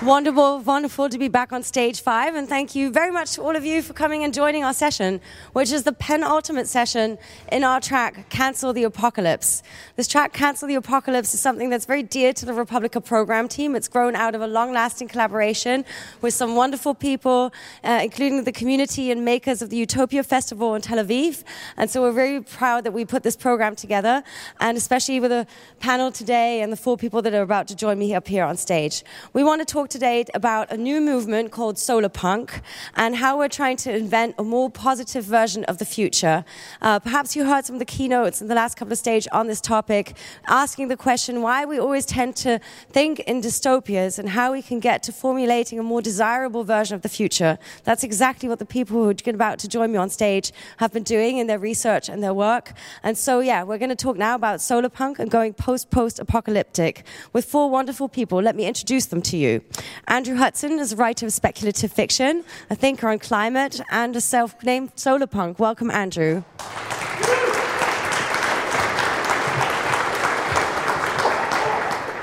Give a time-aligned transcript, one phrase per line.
[0.00, 3.56] Wonderful, wonderful to be back on stage five, and thank you very much to all
[3.56, 5.20] of you for coming and joining our session,
[5.54, 7.18] which is the penultimate session
[7.50, 9.60] in our track, Cancel the Apocalypse.
[9.96, 13.74] This track, Cancel the Apocalypse, is something that's very dear to the re:publica program team.
[13.74, 15.84] It's grown out of a long lasting collaboration
[16.20, 17.52] with some wonderful people,
[17.82, 21.42] uh, including the community and makers of the Utopia Festival in Tel Aviv.
[21.76, 24.22] And so we're very proud that we put this program together,
[24.60, 25.44] and especially with a
[25.80, 28.56] panel today and the four people that are about to join me up here on
[28.56, 29.02] stage.
[29.32, 32.60] We want to talk today about a new movement called solar punk
[32.94, 36.44] and how we're trying to invent a more positive version of the future.
[36.82, 39.46] Uh, perhaps you heard some of the keynotes in the last couple of stages on
[39.46, 40.14] this topic,
[40.46, 42.60] asking the question why we always tend to
[42.90, 47.02] think in dystopias and how we can get to formulating a more desirable version of
[47.02, 47.58] the future.
[47.84, 51.02] That's exactly what the people who are about to join me on stage have been
[51.02, 52.72] doing in their research and their work.
[53.02, 56.18] And so, yeah, we're going to talk now about solar punk and going post post
[56.18, 58.40] apocalyptic with four wonderful people.
[58.42, 59.62] Let me introduce them to you.
[60.06, 64.62] Andrew Hudson is a writer of speculative fiction, a thinker on climate, and a self
[64.62, 65.58] named solar punk.
[65.58, 66.44] Welcome, Andrew.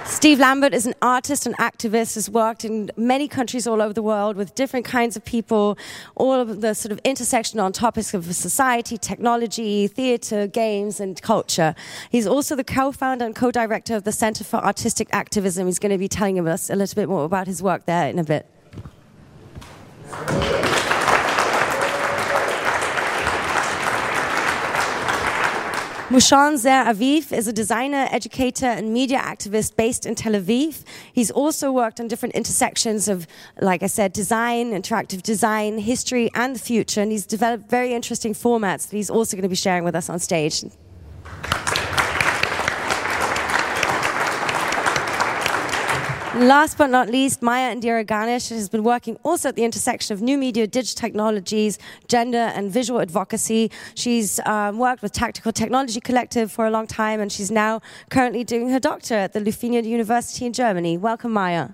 [0.08, 4.04] Steve Lambert is an artist and activist, has worked in many countries all over the
[4.04, 5.78] world with different kinds of people,
[6.16, 11.74] all of the sort of intersection on topics of society, technology, theatre, games, and culture.
[12.12, 15.66] He's also the co founder and co director of the Center for Artistic Activism.
[15.66, 18.20] He's going to be telling us a little bit more about his work there in
[18.20, 18.46] a bit.
[26.10, 30.84] Mushon Zer Aviv is a designer, educator, and media activist based in Tel Aviv.
[31.12, 33.26] He's also worked on different intersections of,
[33.60, 37.02] like I said, design, interactive design, history, and the future.
[37.02, 40.08] And he's developed very interesting formats that he's also going to be sharing with us
[40.08, 40.64] on stage.
[46.36, 50.22] Last but not least, Maya Indira Ganesh has been working also at the intersection of
[50.22, 51.80] new media, digital technologies,
[52.10, 53.72] gender, and visual advocacy.
[53.96, 58.44] She's um, worked with Tactical Technology Collective for a long time, and she's now currently
[58.44, 60.98] doing her doctorate at the Leuphana University in Germany.
[60.98, 61.70] Welcome, Maya.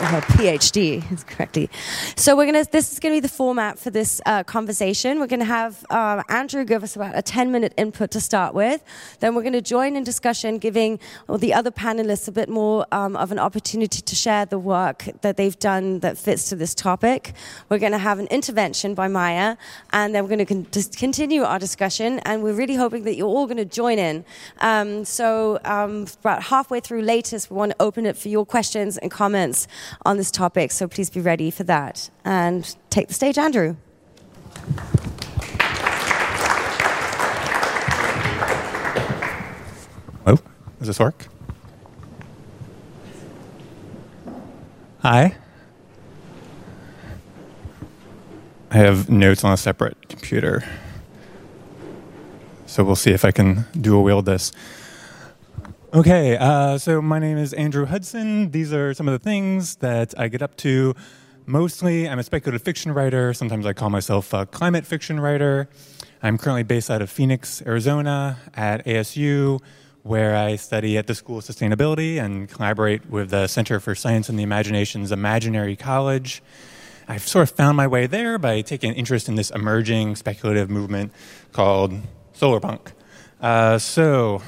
[0.00, 1.68] Her PhD correctly.
[2.16, 2.64] So we're gonna.
[2.64, 5.20] This is gonna be the format for this uh, conversation.
[5.20, 8.82] We're gonna have uh, Andrew give us about a ten minute input to start with.
[9.20, 13.30] Then we're gonna join in discussion, giving the other panelists a bit more um, of
[13.32, 17.34] an opportunity to share the work that they've done that fits to this topic.
[17.68, 19.56] We're gonna have an intervention by Maya,
[19.92, 22.20] and then we're gonna con- continue our discussion.
[22.20, 24.24] And we're really hoping that you're all gonna join in.
[24.60, 28.96] Um, so um, about halfway through latest, we want to open it for your questions
[28.98, 29.68] and comments
[30.04, 32.10] on this topic, so please be ready for that.
[32.24, 33.76] And take the stage, Andrew.
[40.26, 40.38] Oh,
[40.78, 41.26] does this work?
[45.02, 45.34] Hi.
[48.70, 50.62] I have notes on a separate computer.
[52.66, 54.52] So we'll see if I can dual wield this.
[55.92, 58.52] Okay, uh, so my name is Andrew Hudson.
[58.52, 60.94] These are some of the things that I get up to.
[61.46, 63.34] Mostly, I'm a speculative fiction writer.
[63.34, 65.68] Sometimes I call myself a climate fiction writer.
[66.22, 69.60] I'm currently based out of Phoenix, Arizona, at ASU,
[70.04, 74.28] where I study at the School of Sustainability and collaborate with the Center for Science
[74.28, 76.40] and the Imagination's Imaginary College.
[77.08, 80.70] I've sort of found my way there by taking an interest in this emerging speculative
[80.70, 81.10] movement
[81.50, 81.94] called
[82.32, 82.92] solar punk.
[83.40, 84.40] Uh, so,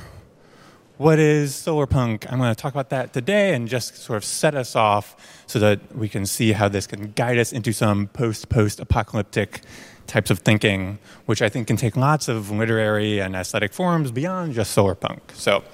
[1.02, 2.30] what is solar punk?
[2.30, 5.16] I'm going to talk about that today and just sort of set us off
[5.48, 9.62] so that we can see how this can guide us into some post post apocalyptic
[10.06, 14.54] types of thinking, which I think can take lots of literary and aesthetic forms beyond
[14.54, 15.32] just solar punk.
[15.34, 15.64] So,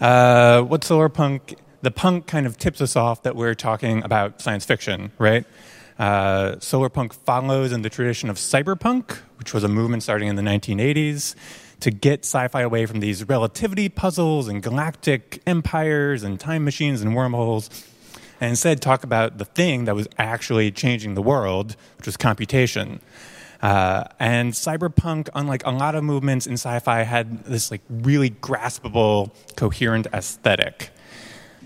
[0.00, 1.56] uh, what solar punk?
[1.82, 5.44] The punk kind of tips us off that we're talking about science fiction, right?
[5.98, 10.36] Uh, solar punk follows in the tradition of cyberpunk, which was a movement starting in
[10.36, 11.34] the 1980s
[11.84, 17.02] to get sci fi away from these relativity puzzles and galactic empires and time machines
[17.02, 17.68] and wormholes,
[18.40, 23.00] and instead talk about the thing that was actually changing the world, which was computation.
[23.60, 29.30] Uh, and cyberpunk, unlike a lot of movements in sci-fi, had this like really graspable,
[29.54, 30.88] coherent aesthetic.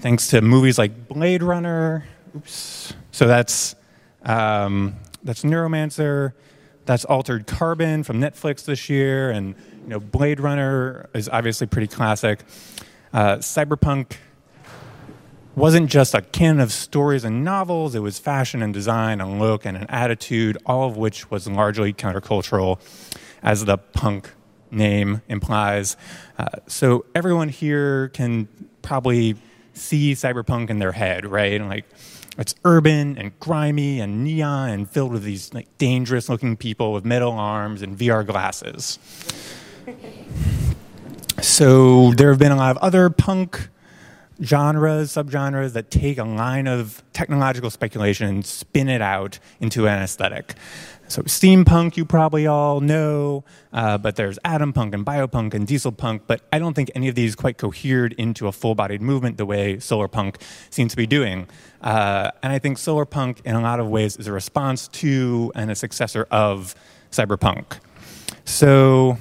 [0.01, 2.05] Thanks to movies like Blade Runner.
[2.37, 2.93] Oops.
[3.13, 3.77] So that's
[4.25, 6.33] um, that's Neuromancer.
[6.87, 9.55] That's Altered Carbon from Netflix this year, and
[9.89, 12.41] you know, Blade Runner is obviously pretty classic.
[13.11, 14.19] Uh, cyberpunk
[15.57, 19.65] wasn't just a canon of stories and novels, it was fashion and design and look
[19.65, 22.79] and an attitude, all of which was largely countercultural
[23.43, 24.31] as the punk
[24.71, 25.97] name implies.
[26.37, 28.47] Uh, so everyone here can
[28.83, 29.37] probably
[29.73, 31.59] see cyberpunk in their head, right?
[31.59, 31.87] And like
[32.37, 37.07] it's urban and grimy and neon and filled with these like dangerous looking people with
[37.07, 38.99] metal arms and VR glasses.
[41.41, 43.69] So there have been a lot of other punk
[44.43, 50.03] genres, subgenres that take a line of technological speculation and spin it out into an
[50.03, 50.55] aesthetic.
[51.09, 53.43] So steampunk, you probably all know,
[53.73, 57.09] uh, but there's atom punk and biopunk and diesel punk, but I don't think any
[57.09, 60.37] of these quite cohered into a full-bodied movement the way solar punk
[60.69, 61.49] seems to be doing.
[61.81, 65.51] Uh, and I think solar punk, in a lot of ways, is a response to
[65.55, 66.75] and a successor of
[67.11, 67.79] cyberpunk.
[68.45, 69.17] So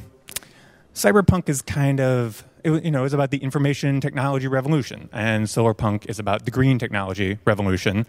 [0.97, 5.75] cyberpunk is kind of it, you know, is about the information technology revolution, and solar
[5.75, 8.07] punk is about the green technology revolution.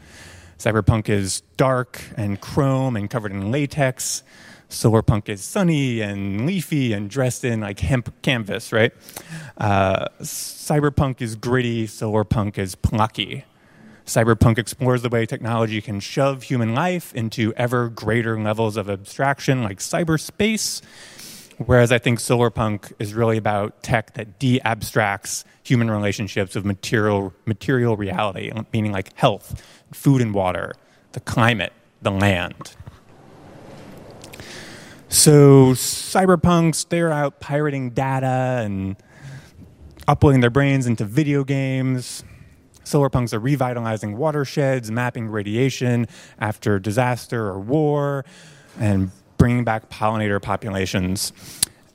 [0.59, 4.25] Cyberpunk is dark and chrome and covered in latex.
[4.69, 8.93] Solarpunk is sunny and leafy and dressed in like hemp canvas, right?
[9.57, 11.87] Uh, cyberpunk is gritty.
[11.87, 13.45] Solarpunk is plucky.
[14.05, 19.63] Cyberpunk explores the way technology can shove human life into ever greater levels of abstraction,
[19.63, 20.83] like cyberspace.
[21.67, 27.97] Whereas I think solarpunk is really about tech that de-abstracts human relationships with material material
[27.97, 29.63] reality, meaning like health,
[29.93, 30.75] food and water,
[31.13, 32.77] the climate, the land.
[35.09, 38.97] So cyberpunks, they're out pirating data and
[40.07, 42.23] uploading their brains into video games.
[42.85, 46.07] Solarpunks are revitalizing watersheds, mapping radiation
[46.39, 48.25] after disaster or war,
[48.79, 51.33] and bringing back pollinator populations.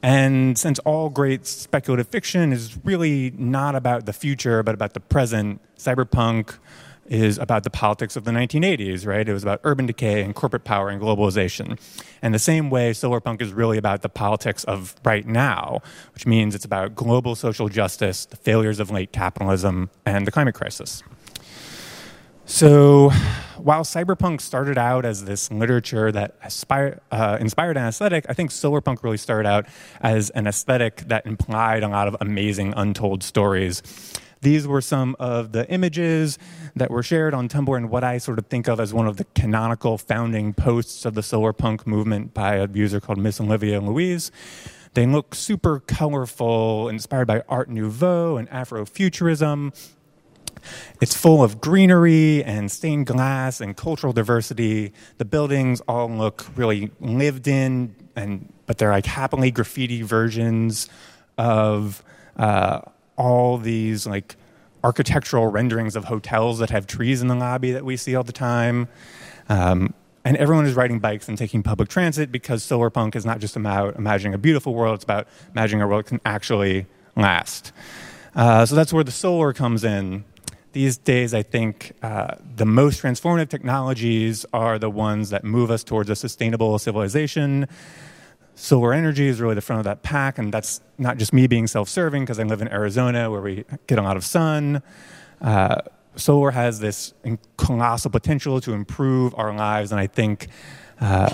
[0.01, 4.99] And since all great speculative fiction is really not about the future, but about the
[4.99, 6.57] present, cyberpunk,
[7.07, 9.27] is about the politics of the 1980s, right?
[9.27, 11.79] It was about urban decay and corporate power and globalization.
[12.21, 15.81] And the same way, solarpunk is really about the politics of right now,
[16.13, 20.55] which means it's about global social justice, the failures of late capitalism, and the climate
[20.55, 21.03] crisis.
[22.45, 23.09] So,
[23.57, 28.51] while cyberpunk started out as this literature that aspire, uh, inspired an aesthetic, I think
[28.51, 29.65] solarpunk really started out
[30.01, 33.81] as an aesthetic that implied a lot of amazing untold stories
[34.43, 36.37] these were some of the images
[36.75, 39.17] that were shared on Tumblr and what I sort of think of as one of
[39.17, 43.81] the canonical founding posts of the solar punk movement by a user called Miss Olivia
[43.81, 44.31] Louise.
[44.93, 49.73] They look super colorful, inspired by Art Nouveau and Afrofuturism.
[51.01, 54.93] It's full of greenery and stained glass and cultural diversity.
[55.17, 60.89] The buildings all look really lived in, and but they're like happily graffiti versions
[61.37, 62.03] of
[62.37, 62.81] uh,
[63.17, 64.35] all these like
[64.83, 68.33] architectural renderings of hotels that have trees in the lobby that we see all the
[68.33, 68.87] time.
[69.49, 69.93] Um,
[70.25, 73.55] and everyone is riding bikes and taking public transit because solar punk is not just
[73.55, 76.85] about imagining a beautiful world, it's about imagining a world that can actually
[77.15, 77.71] last.
[78.35, 80.23] Uh, so that's where the solar comes in.
[80.73, 85.83] These days, I think uh, the most transformative technologies are the ones that move us
[85.83, 87.67] towards a sustainable civilization
[88.55, 91.67] solar energy is really the front of that pack, and that's not just me being
[91.67, 94.81] self-serving because I live in Arizona where we get a lot of sun.
[95.41, 95.81] Uh,
[96.15, 97.13] solar has this
[97.57, 100.47] colossal potential to improve our lives, and I think
[101.01, 101.33] uh,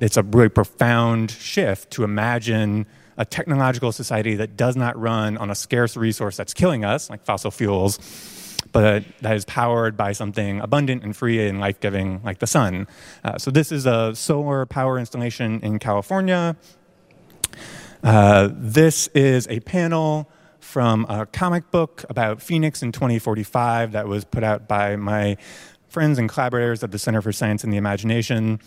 [0.00, 2.86] it's a really profound shift to imagine
[3.18, 7.24] a technological society that does not run on a scarce resource that's killing us, like
[7.24, 7.98] fossil fuels,
[8.76, 12.86] but that is powered by something abundant and free and life giving like the sun.
[13.24, 16.54] Uh, so, this is a solar power installation in California.
[18.04, 20.28] Uh, this is a panel
[20.60, 25.38] from a comic book about Phoenix in 2045 that was put out by my
[25.88, 28.60] friends and collaborators at the Center for Science and the Imagination.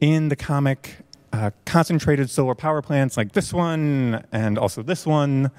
[0.00, 0.96] In the comic,
[1.30, 5.50] uh, concentrated solar power plants like this one and also this one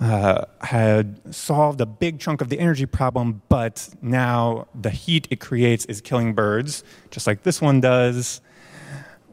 [0.00, 5.40] uh, had solved a big chunk of the energy problem, but now the heat it
[5.40, 8.40] creates is killing birds, just like this one does,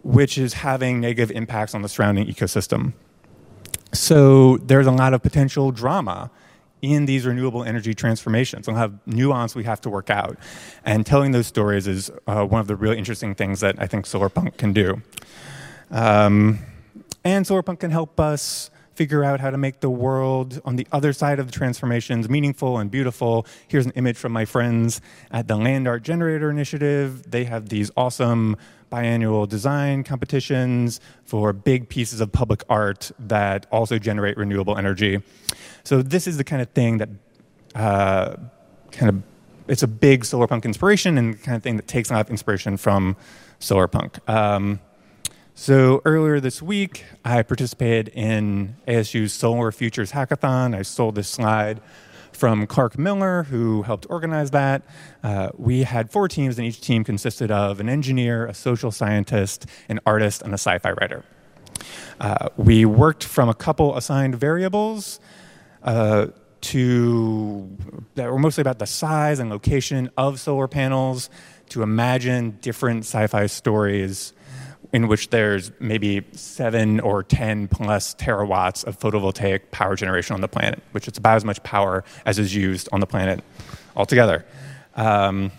[0.04, 2.94] which is having negative impacts on the surrounding ecosystem.
[3.94, 6.30] So there's a lot of potential drama
[6.82, 8.68] in these renewable energy transformations.
[8.68, 10.38] We'll have nuance we have to work out.
[10.86, 14.06] And telling those stories is uh, one of the really interesting things that I think
[14.06, 15.02] solarpunk can do.
[15.90, 16.60] Um,
[17.24, 21.14] and solarpunk can help us figure out how to make the world on the other
[21.14, 23.46] side of the transformations meaningful and beautiful.
[23.68, 27.30] Here's an image from my friends at the Land Art Generator Initiative.
[27.30, 28.58] They have these awesome
[28.92, 35.22] biannual design competitions for big pieces of public art that also generate renewable energy.
[35.84, 37.10] So this is the kind of thing that
[37.76, 38.36] uh,
[38.92, 39.24] kind of
[39.68, 42.22] it's a big solar punk inspiration and the kind of thing that takes a lot
[42.22, 43.16] of inspiration from
[43.60, 44.18] solar punk.
[44.28, 44.80] Um,
[45.60, 50.76] So earlier this week, I participated in ASU's Solar Futures Hackathon.
[50.76, 51.82] I stole this slide
[52.32, 54.84] from Clark Miller, who helped organize that.
[55.24, 59.66] Uh, we had four teams, and each team consisted of an engineer, a social scientist,
[59.90, 61.26] an artist, and a sci fi writer.
[62.20, 65.20] Uh, we worked from a couple assigned variables
[65.82, 66.28] uh,
[66.62, 67.68] to
[68.14, 71.32] that were mostly about the size and location of solar panels
[71.70, 74.34] to imagine different sci-fi stories
[74.94, 80.48] in which there's maybe seven or 10 plus terawatts of photovoltaic power generation on the
[80.48, 83.44] planet, which is about as much power as is used on the planet
[83.96, 84.46] altogether.
[84.96, 85.52] Um,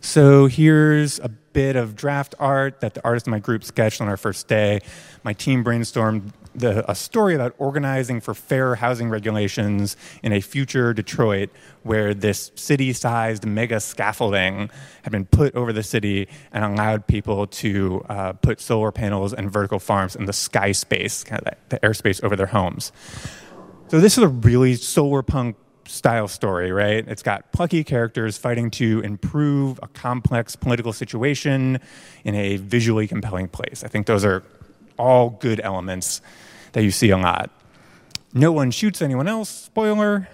[0.00, 4.08] so here's a bit of draft art that the artist in my group sketched on
[4.08, 4.80] our first day.
[5.24, 10.92] My team brainstormed the, a story about organizing for fair housing regulations in a future
[10.92, 11.50] Detroit
[11.82, 14.70] where this city sized mega scaffolding
[15.02, 19.50] had been put over the city and allowed people to uh, put solar panels and
[19.50, 22.92] vertical farms in the sky space, kind of the, the airspace over their homes.
[23.88, 25.56] So, this is a really solar punk
[25.88, 27.06] style story, right?
[27.08, 31.80] It's got plucky characters fighting to improve a complex political situation
[32.24, 33.82] in a visually compelling place.
[33.82, 34.42] I think those are
[34.98, 36.20] all good elements
[36.72, 37.50] that you see a lot.
[38.34, 40.28] No one shoots anyone else, spoiler.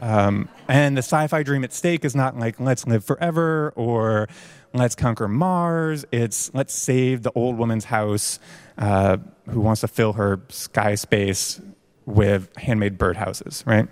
[0.00, 4.28] Um, and the sci fi dream at stake is not like let's live forever or
[4.72, 6.04] let's conquer Mars.
[6.12, 8.38] It's let's save the old woman's house
[8.76, 9.18] uh,
[9.48, 11.60] who wants to fill her sky space
[12.06, 13.88] with handmade birdhouses, right?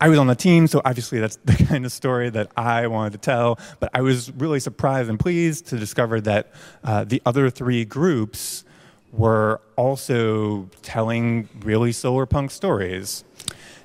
[0.00, 3.12] I was on the team, so obviously that's the kind of story that I wanted
[3.12, 3.58] to tell.
[3.80, 8.64] But I was really surprised and pleased to discover that uh, the other three groups
[9.16, 13.24] were also telling really solar punk stories.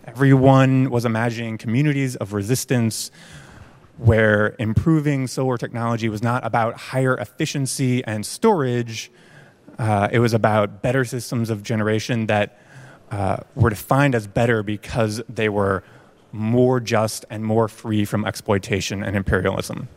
[0.05, 3.11] Everyone was imagining communities of resistance
[3.97, 9.11] where improving solar technology was not about higher efficiency and storage,
[9.77, 12.59] uh, it was about better systems of generation that
[13.11, 15.83] uh, were defined as better because they were
[16.31, 19.87] more just and more free from exploitation and imperialism.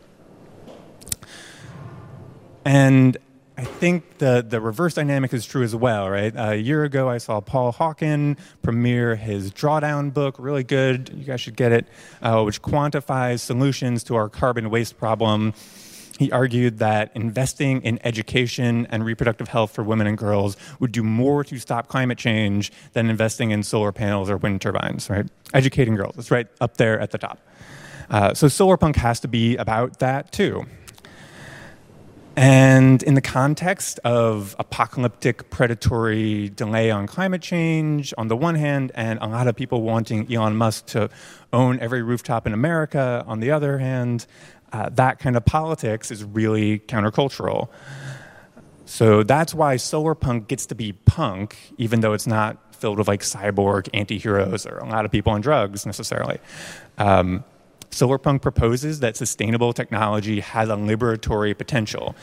[2.64, 3.16] And
[3.62, 6.34] I think the, the reverse dynamic is true as well, right?
[6.36, 11.12] a year ago, I saw Paul Hawken premiere his Drawdown book, really good.
[11.14, 11.86] You guys should get it,
[12.22, 15.54] uh, which quantifies solutions to our carbon waste problem.
[16.18, 21.04] He argued that investing in education and reproductive health for women and girls would do
[21.04, 25.28] more to stop climate change than investing in solar panels or wind turbines, right?
[25.54, 27.38] Educating girls, it's right up there at the top.
[28.10, 30.66] Uh, so solar punk has to be about that too.
[32.36, 38.90] And in the context of apocalyptic predatory delay on climate change, on the one hand,
[38.94, 41.10] and a lot of people wanting Elon Musk to
[41.52, 44.26] own every rooftop in America on the other hand,
[44.72, 47.68] uh, that kind of politics is really countercultural.
[48.86, 53.08] So that's why solar punk gets to be punk, even though it's not filled with
[53.08, 56.38] like cyborg anti heroes or a lot of people on drugs necessarily.
[56.96, 57.44] Um,
[57.92, 62.16] Solarpunk proposes that sustainable technology has a liberatory potential,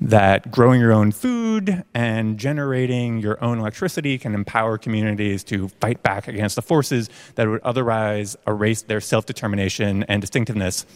[0.00, 6.02] that growing your own food and generating your own electricity can empower communities to fight
[6.02, 10.86] back against the forces that would otherwise erase their self determination and distinctiveness.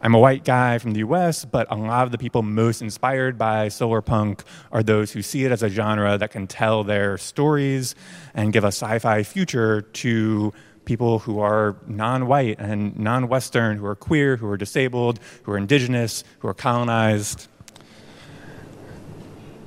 [0.00, 3.38] I'm a white guy from the US, but a lot of the people most inspired
[3.38, 7.16] by solar punk are those who see it as a genre that can tell their
[7.16, 7.94] stories
[8.34, 10.52] and give a sci fi future to
[10.84, 15.52] people who are non white and non Western, who are queer, who are disabled, who
[15.52, 17.48] are indigenous, who are colonized.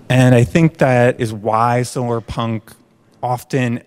[0.09, 2.71] And I think that is why solar punk
[3.21, 3.83] often,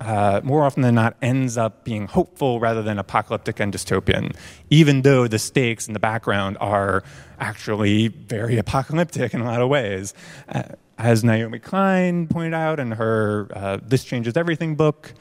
[0.00, 4.36] uh, more often than not, ends up being hopeful rather than apocalyptic and dystopian,
[4.68, 7.02] even though the stakes in the background are
[7.40, 10.12] actually very apocalyptic in a lot of ways.
[10.48, 10.62] Uh,
[10.98, 15.12] as Naomi Klein pointed out in her uh, This Changes Everything book,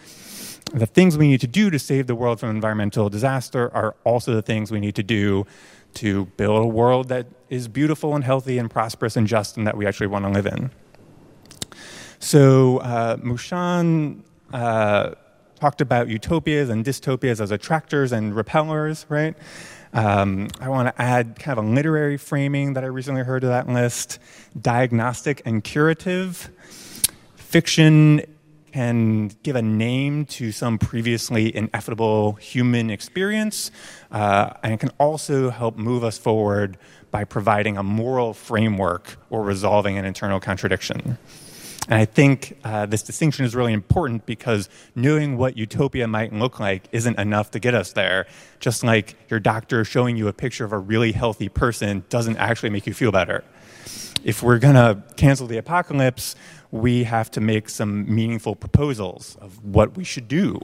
[0.73, 4.33] the things we need to do to save the world from environmental disaster are also
[4.33, 5.45] the things we need to do
[5.95, 9.77] to build a world that is beautiful and healthy and prosperous and just and that
[9.77, 10.71] we actually want to live in.
[12.19, 15.11] So, uh, Mushon uh,
[15.59, 19.35] talked about utopias and dystopias as attractors and repellers, right?
[19.93, 23.47] Um, I want to add kind of a literary framing that I recently heard to
[23.47, 24.19] that list
[24.59, 26.51] diagnostic and curative.
[27.35, 28.21] Fiction
[28.75, 33.71] can give a name to some previously ineffable human experience,
[34.11, 36.77] uh, and it can also help move us forward
[37.09, 41.17] by providing a moral framework or resolving an internal contradiction.
[41.87, 46.59] And I think uh, this distinction is really important because knowing what utopia might look
[46.59, 48.27] like isn't enough to get us there.
[48.59, 52.71] Just like your doctor showing you a picture of a really healthy person doesn't actually
[52.71, 53.45] make you feel better.
[54.25, 56.35] If we're going to cancel the apocalypse,
[56.71, 60.59] we have to make some meaningful proposals of what we should do.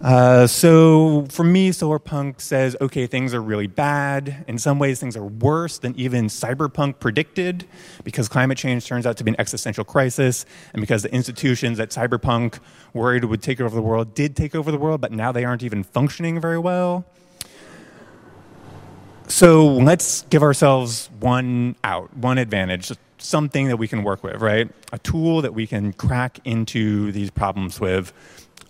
[0.00, 4.44] Uh, so for me, solarpunk says, okay, things are really bad.
[4.48, 7.66] In some ways, things are worse than even cyberpunk predicted
[8.04, 11.90] because climate change turns out to be an existential crisis, and because the institutions that
[11.90, 12.58] cyberpunk
[12.94, 15.62] worried would take over the world did take over the world, but now they aren't
[15.62, 17.04] even functioning very well.
[19.28, 24.70] So let's give ourselves one out, one advantage, something that we can work with, right?
[24.92, 28.12] A tool that we can crack into these problems with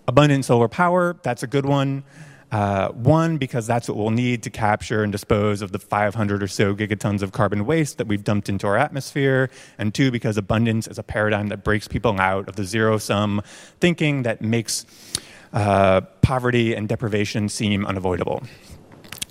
[0.07, 2.03] abundant solar power, that's a good one.
[2.49, 6.47] Uh, one, because that's what we'll need to capture and dispose of the 500 or
[6.47, 9.49] so gigatons of carbon waste that we've dumped into our atmosphere.
[9.77, 13.41] And two, because abundance is a paradigm that breaks people out of the zero sum
[13.81, 14.85] thinking that makes
[15.51, 18.43] uh, poverty and deprivation seem unavoidable.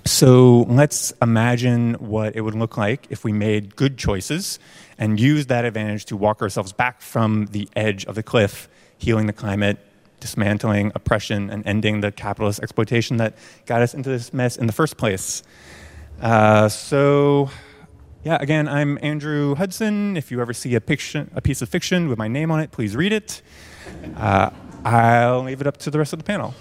[0.07, 4.57] So let's imagine what it would look like if we made good choices
[4.97, 9.27] and used that advantage to walk ourselves back from the edge of the cliff, healing
[9.27, 9.79] the climate,
[10.21, 13.35] dismantling oppression and ending the capitalist exploitation that
[13.65, 15.43] got us into this mess in the first place.
[16.21, 17.51] Uh, so,
[18.23, 20.15] yeah, again, I'm Andrew Hudson.
[20.15, 22.95] If you ever see a, a piece of fiction with my name on it, please
[22.95, 23.41] read it.
[24.15, 24.51] Uh,
[24.85, 26.55] I'll leave it up to the rest of the panel.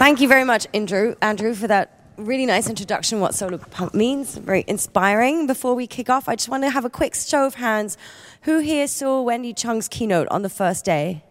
[0.00, 4.34] Thank you very much, Andrew, Andrew, for that really nice introduction what solar punk means,
[4.34, 5.46] very inspiring.
[5.46, 7.98] Before we kick off, I just want to have a quick show of hands.
[8.44, 11.22] Who here saw Wendy Chung's keynote on the first day?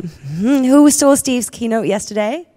[0.00, 0.64] Mm-hmm.
[0.64, 2.48] Who saw Steve's keynote yesterday?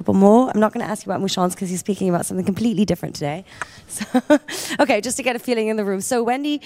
[0.00, 0.50] Couple more.
[0.50, 3.14] I'm not going to ask you about Mushon's because he's speaking about something completely different
[3.14, 3.44] today.
[3.86, 4.06] So,
[4.80, 6.00] okay, just to get a feeling in the room.
[6.00, 6.62] So, Wendy,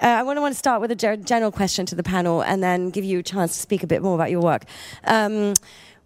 [0.00, 2.62] uh, I want to want to start with a general question to the panel and
[2.62, 4.66] then give you a chance to speak a bit more about your work.
[5.02, 5.54] Um,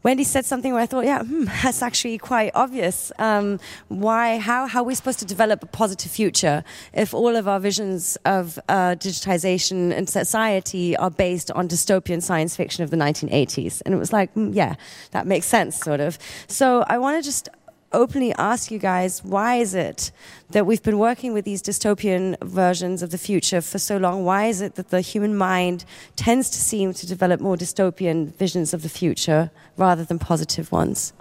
[0.03, 3.13] Wendy said something where I thought, yeah, hmm, that's actually quite obvious.
[3.19, 7.47] Um, why, how, how are we supposed to develop a positive future if all of
[7.47, 12.97] our visions of uh, digitization and society are based on dystopian science fiction of the
[12.97, 13.83] 1980s?
[13.85, 14.77] And it was like, mm, yeah,
[15.11, 16.19] that makes sense, sort of.
[16.49, 17.49] So I want to just
[17.93, 20.13] openly ask you guys why is it
[20.51, 24.25] that we've been working with these dystopian versions of the future for so long?
[24.25, 25.85] Why is it that the human mind
[26.17, 31.13] tends to seem to develop more dystopian visions of the future rather than positive ones?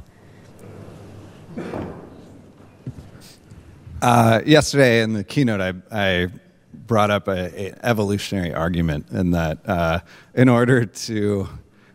[4.02, 6.28] Uh, yesterday in the keynote, I, I
[6.74, 10.00] brought up an evolutionary argument in that uh,
[10.34, 11.50] in order to,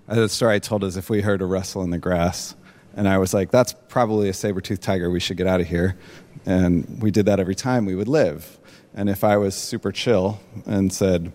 [0.08, 2.54] uh, the story I told is if we heard a rustle in the grass,
[2.96, 5.10] and I was like, that's probably a saber toothed tiger.
[5.10, 5.96] We should get out of here.
[6.46, 8.58] And we did that every time we would live.
[8.94, 11.32] And if I was super chill and said,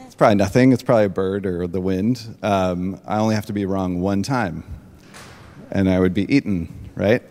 [0.00, 3.52] it's probably nothing, it's probably a bird or the wind, um, I only have to
[3.52, 4.64] be wrong one time.
[5.70, 7.22] And I would be eaten, right?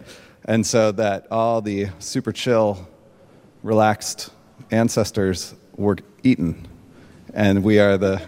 [0.45, 2.88] And so that all the super chill,
[3.63, 4.32] relaxed
[4.69, 6.67] ancestors were eaten.
[7.34, 8.21] And we are the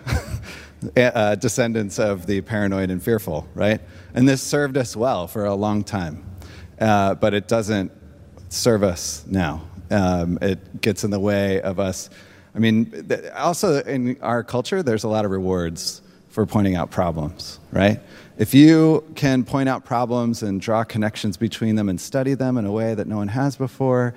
[0.97, 3.81] uh, descendants of the paranoid and fearful, right?
[4.13, 6.23] And this served us well for a long time,
[6.79, 7.91] uh, but it doesn't
[8.49, 9.63] serve us now.
[9.89, 12.09] Um, it gets in the way of us.
[12.55, 17.59] I mean, also in our culture, there's a lot of rewards for pointing out problems,
[17.71, 17.99] right?
[18.37, 22.65] If you can point out problems and draw connections between them and study them in
[22.65, 24.13] a way that no one has before,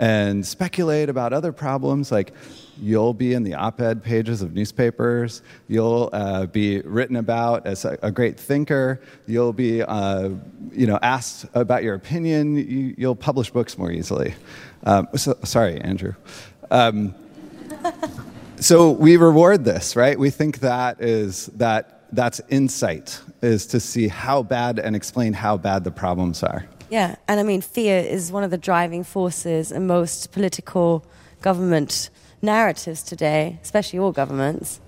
[0.00, 2.10] and speculate about other problems.
[2.10, 2.32] Like
[2.80, 7.84] you'll be in the op ed pages of newspapers, you'll uh, be written about as
[7.84, 10.30] a, a great thinker, you'll be uh,
[10.72, 14.34] you know, asked about your opinion, you, will publish books more easily.
[14.84, 16.14] Um, so, sorry, Andrew.
[16.70, 17.14] Um,
[18.60, 20.18] so we reward this, right?
[20.18, 25.56] We think that is that that's insight is to see how bad and explain how
[25.56, 26.66] bad the problems are.
[26.90, 31.04] Yeah, and I mean, fear is one of the driving forces in most political
[31.40, 32.10] government
[32.42, 34.80] narratives today, especially all governments.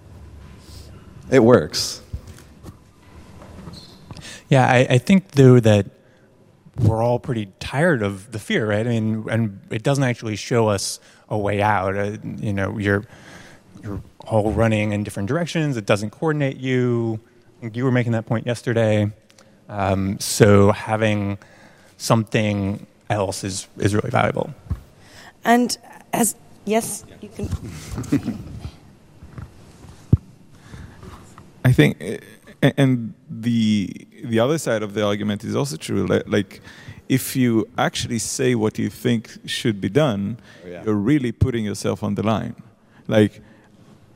[1.31, 2.03] It works.
[4.49, 5.87] Yeah, I, I think, though, that
[6.79, 8.87] we're all pretty tired of the fear, right?
[8.87, 11.97] I mean, and it doesn't actually show us a way out.
[11.97, 13.05] Uh, you know, you're
[13.83, 15.77] you're all running in different directions.
[15.77, 17.21] It doesn't coordinate you.
[17.73, 19.11] You were making that point yesterday.
[19.69, 21.38] Um, so having
[21.97, 24.55] something else is, is really valuable.
[25.45, 25.77] And
[26.12, 27.48] as, yes, you can.
[31.64, 31.96] I think,
[32.61, 33.88] and the
[34.24, 36.06] the other side of the argument is also true.
[36.26, 36.61] Like,
[37.08, 40.82] if you actually say what you think should be done, oh, yeah.
[40.85, 42.56] you're really putting yourself on the line.
[43.06, 43.40] Like,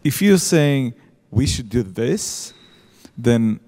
[0.02, 0.94] if you're saying
[1.30, 2.52] we should do this,
[3.16, 3.60] then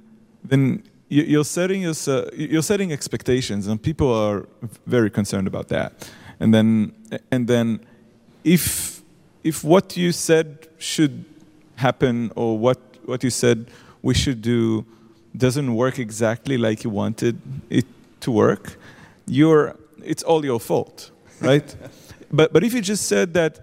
[0.43, 4.47] then you- you're setting yourself, you're setting expectations, and people are
[4.87, 6.11] very concerned about that.
[6.41, 6.93] And then
[7.31, 7.81] and then
[8.45, 8.98] if
[9.43, 11.25] if what you said should
[11.77, 13.71] happen or what what you said
[14.03, 14.85] we should do
[15.37, 17.87] doesn't work exactly like you wanted it
[18.21, 18.77] to work,
[19.27, 21.75] you're it's all your fault, right?
[22.33, 23.61] but but if you just said that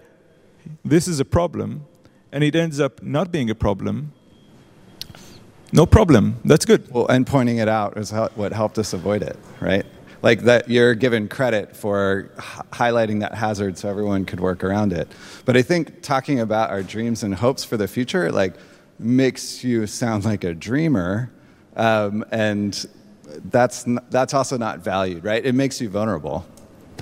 [0.84, 1.86] this is a problem
[2.32, 4.12] and it ends up not being a problem,
[5.72, 6.38] no problem.
[6.46, 6.90] That's good.
[6.92, 9.86] Well, and pointing it out is how, what helped us avoid it, right?
[10.26, 12.32] Like that you're given credit for
[12.72, 15.08] highlighting that hazard so everyone could work around it.
[15.46, 18.56] But I think talking about our dreams and hopes for the future, like,
[18.98, 21.30] makes you sound like a dreamer,
[21.76, 22.88] um, and
[23.52, 25.46] that's n- that's also not valued, right?
[25.46, 26.44] It makes you vulnerable.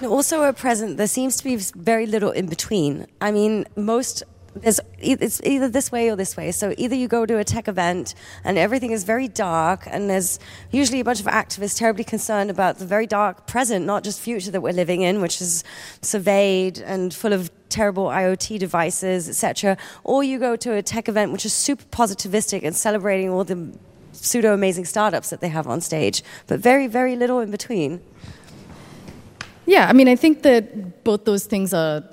[0.04, 3.08] Also, at present, there seems to be very little in between.
[3.22, 4.24] I mean, most
[4.56, 6.52] there's it's either this way or this way.
[6.52, 10.40] So either you go to a tech event and everything is very dark, and there's
[10.72, 14.52] usually a bunch of activists terribly concerned about the very dark present, not just future
[14.52, 15.64] that we're living in, which is
[16.02, 19.78] surveyed and full of terrible IoT devices, etc.
[20.04, 23.72] Or you go to a tech event which is super positivistic and celebrating all the
[24.12, 28.02] pseudo amazing startups that they have on stage, but very, very little in between.
[29.66, 32.04] Yeah, I mean, I think that both those things are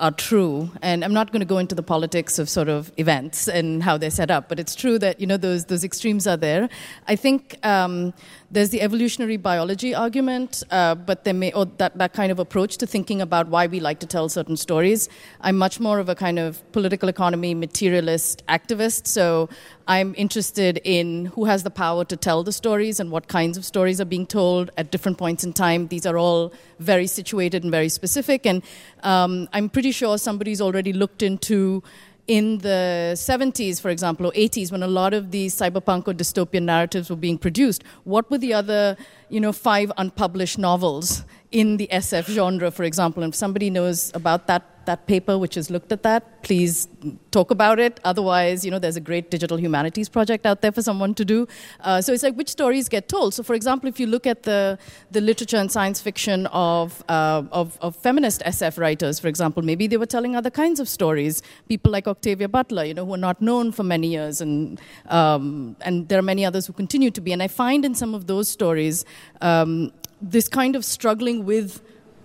[0.00, 3.48] are true, and I'm not going to go into the politics of sort of events
[3.48, 6.36] and how they're set up, but it's true that you know those those extremes are
[6.36, 6.68] there.
[7.06, 8.14] I think um,
[8.50, 12.78] there's the evolutionary biology argument, uh, but there may or that that kind of approach
[12.78, 15.08] to thinking about why we like to tell certain stories.
[15.42, 19.50] I'm much more of a kind of political economy materialist activist, so
[19.86, 23.66] I'm interested in who has the power to tell the stories and what kinds of
[23.66, 25.88] stories are being told at different points in time.
[25.88, 28.62] These are all very situated and very specific, and
[29.02, 31.82] um, I'm pretty sure somebody's already looked into.
[32.28, 36.64] In the 70s, for example, or 80s, when a lot of these cyberpunk or dystopian
[36.64, 38.98] narratives were being produced, what were the other,
[39.30, 43.22] you know, five unpublished novels in the SF genre, for example?
[43.22, 46.88] And if somebody knows about that that paper which has looked at that, please
[47.30, 48.00] talk about it.
[48.04, 51.46] Otherwise, you know, there's a great digital humanities project out there for someone to do.
[51.80, 53.34] Uh, so it's like which stories get told.
[53.34, 54.78] So, for example, if you look at the
[55.16, 59.86] the literature and science fiction of uh, of, of feminist SF writers, for example, maybe
[59.86, 61.42] they were telling other kinds of stories.
[61.68, 64.80] People like Octavia Butler, you know, who are not known for many years, and
[65.20, 67.32] um, and there are many others who continue to be.
[67.36, 69.04] And I find in some of those stories
[69.42, 71.80] um, this kind of struggling with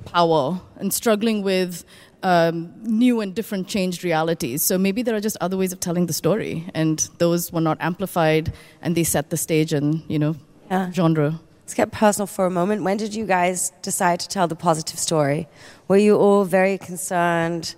[0.05, 1.85] power and struggling with
[2.23, 4.63] um, new and different changed realities.
[4.63, 7.77] So maybe there are just other ways of telling the story, and those were not
[7.81, 10.35] amplified, and they set the stage and you know
[10.71, 10.91] Yeah.
[10.91, 11.39] genre.
[11.63, 12.83] Let's get personal for a moment.
[12.83, 15.47] When did you guys decide to tell the positive story?
[15.87, 17.75] Were you all very concerned,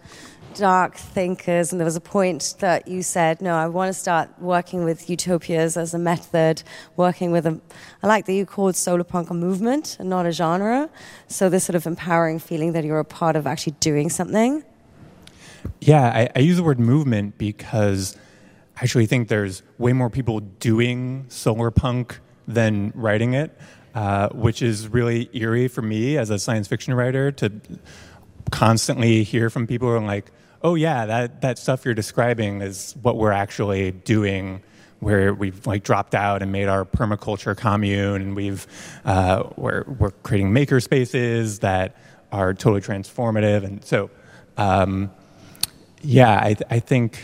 [0.55, 4.29] dark thinkers, and there was a point that you said, "No, I want to start
[4.39, 6.63] working with utopias as a method,
[6.95, 7.59] working with a."
[8.01, 10.89] I like that you called solar punk a movement and not a genre.
[11.27, 14.63] So this sort of empowering feeling that you're a part of actually doing something.
[15.81, 18.15] Yeah, I, I use the word movement because
[18.77, 23.57] I actually think there's way more people doing solar punk than writing it,
[23.93, 27.51] uh, which is really eerie for me as a science fiction writer to
[28.51, 30.31] constantly hear from people who are like,
[30.65, 34.61] "Oh yeah, that that stuff you're describing is what we're actually doing."
[34.99, 38.65] Where we've like dropped out and made our permaculture commune, and we've
[39.03, 41.95] uh, we're we're creating maker spaces that
[42.31, 44.09] are totally transformative, and so.
[44.57, 45.11] Um,
[46.01, 47.19] yeah, I, I think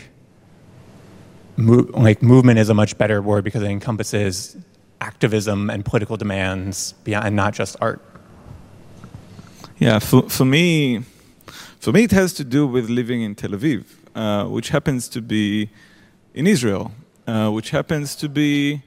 [1.56, 4.56] mo- like movement is a much better word because it encompasses
[5.00, 8.02] activism and political demands beyond and not just art.
[9.78, 11.04] Yeah, for, for me,
[11.82, 15.20] for me, it has to do with living in Tel Aviv, uh, which happens to
[15.20, 15.68] be
[16.32, 16.92] in Israel,
[17.26, 18.82] uh, which happens to be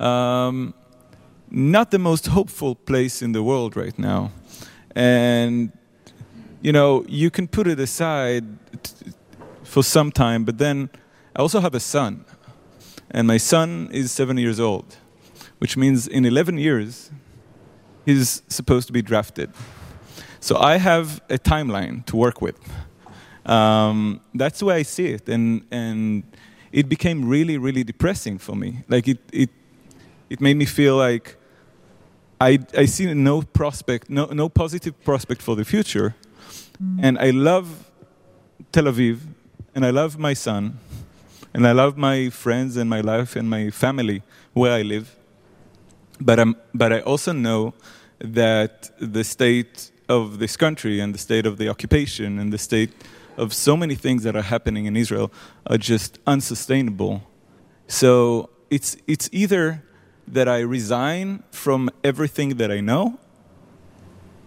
[0.00, 0.74] um,
[1.52, 4.32] not the most hopeful place in the world right now,
[4.96, 5.70] and
[6.62, 8.44] you know you can put it aside
[8.82, 9.12] t-
[9.62, 10.90] for some time, but then
[11.36, 12.24] I also have a son,
[13.12, 14.96] and my son is seven years old,
[15.58, 17.12] which means in 11 years
[18.04, 19.52] he's supposed to be drafted.
[20.42, 22.58] So I have a timeline to work with.
[23.46, 26.24] Um, that's the way I see it, and and
[26.72, 28.82] it became really, really depressing for me.
[28.88, 29.50] Like it, it,
[30.28, 31.36] it made me feel like
[32.40, 36.16] I I see no prospect, no no positive prospect for the future,
[37.00, 37.66] and I love
[38.72, 39.20] Tel Aviv,
[39.76, 40.80] and I love my son,
[41.54, 44.22] and I love my friends and my life and my family
[44.54, 45.14] where I live.
[46.20, 47.74] But I'm, but I also know
[48.18, 52.92] that the state of this country and the state of the occupation and the state
[53.36, 55.28] of so many things that are happening in Israel
[55.66, 57.14] are just unsustainable.
[57.86, 59.82] So it's, it's either
[60.28, 63.18] that I resign from everything that I know,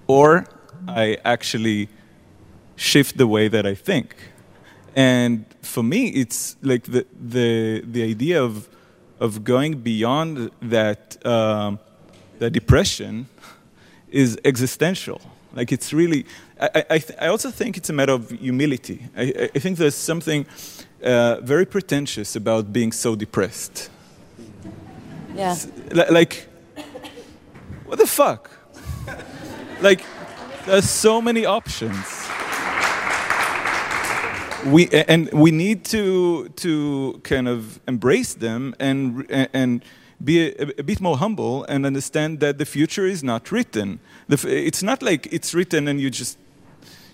[0.08, 0.46] or
[0.88, 1.90] I actually
[2.76, 4.16] shift the way that I think.
[4.96, 8.70] And for me, it's like the, the, the idea of,
[9.20, 11.80] of going beyond that, um,
[12.40, 13.28] that depression
[14.10, 15.22] is existential.
[15.56, 16.26] Like it's really,
[16.60, 19.08] I, I, th- I, also think it's a matter of humility.
[19.16, 20.46] I, I think there's something
[21.02, 23.90] uh, very pretentious about being so depressed.
[25.34, 25.56] Yeah.
[25.94, 26.48] like,
[27.86, 28.52] what the fuck?
[29.82, 30.04] like,
[30.66, 32.22] there's so many options.
[34.66, 39.84] We and we need to to kind of embrace them and and
[40.24, 44.00] be a, a, bit more humble and understand that the future is not written.
[44.30, 46.38] It's not like it's written and you just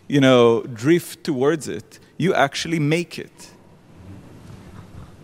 [0.08, 2.00] you know drift towards it.
[2.18, 3.52] You actually make it.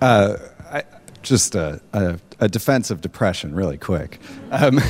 [0.02, 0.38] Uh,
[0.72, 0.84] I,
[1.22, 4.20] just a, a, a, defense of depression, really quick.
[4.52, 4.78] Um,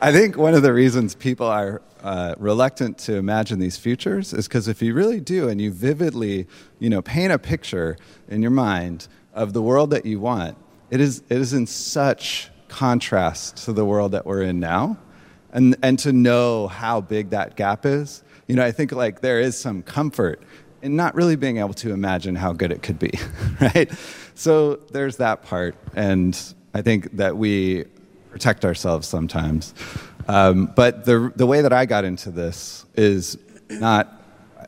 [0.00, 4.48] I think one of the reasons people are uh, reluctant to imagine these futures is
[4.48, 6.46] because if you really do and you vividly,
[6.78, 7.96] you know, paint a picture
[8.28, 10.56] in your mind of the world that you want,
[10.90, 14.98] it is, it is in such contrast to the world that we're in now.
[15.52, 19.40] And, and to know how big that gap is, you know, I think like there
[19.40, 20.42] is some comfort
[20.82, 23.12] in not really being able to imagine how good it could be,
[23.60, 23.90] right?
[24.34, 25.76] So there's that part.
[25.94, 26.38] And
[26.74, 27.84] I think that we
[28.30, 29.74] protect ourselves sometimes.
[30.28, 33.36] Um, but the, the way that I got into this is
[33.68, 34.12] not,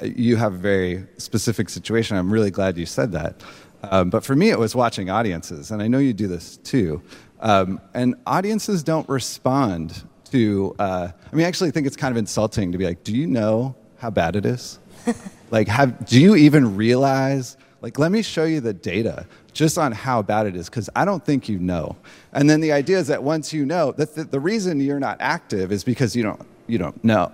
[0.02, 2.16] you have a very specific situation.
[2.16, 3.40] I'm really glad you said that.
[3.82, 7.02] Um, but for me, it was watching audiences, and I know you do this too.
[7.40, 12.16] Um, and audiences don't respond to, uh, I mean, I actually think it's kind of
[12.16, 14.78] insulting to be like, do you know how bad it is?
[15.50, 17.56] like, have, do you even realize?
[17.80, 21.04] Like, let me show you the data just on how bad it is, because I
[21.04, 21.96] don't think you know.
[22.32, 25.18] And then the idea is that once you know, that the, the reason you're not
[25.20, 27.30] active is because you don't, you don't know.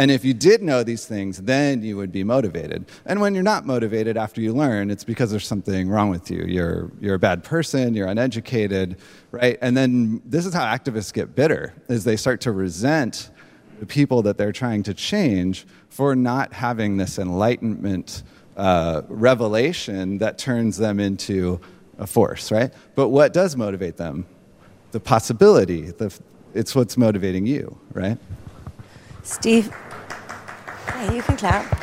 [0.00, 2.86] And if you did know these things, then you would be motivated.
[3.04, 6.42] And when you're not motivated after you learn, it's because there's something wrong with you.
[6.48, 8.96] You're, you're a bad person, you're uneducated,
[9.30, 9.58] right?
[9.60, 13.30] And then this is how activists get bitter, is they start to resent
[13.78, 18.22] the people that they're trying to change for not having this enlightenment
[18.56, 21.60] uh, revelation that turns them into
[21.98, 22.72] a force, right?
[22.94, 24.24] But what does motivate them?
[24.92, 25.90] The possibility.
[25.90, 26.18] The,
[26.54, 28.16] it's what's motivating you, right?
[29.22, 29.70] Steve,
[30.96, 31.80] yeah, you can clap.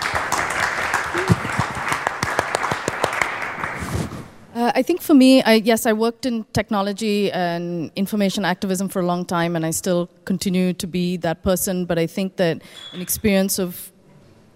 [4.58, 9.02] Uh, I think for me, I, yes, I worked in technology and information activism for
[9.02, 11.86] a long time, and I still continue to be that person.
[11.86, 13.92] But I think that an experience of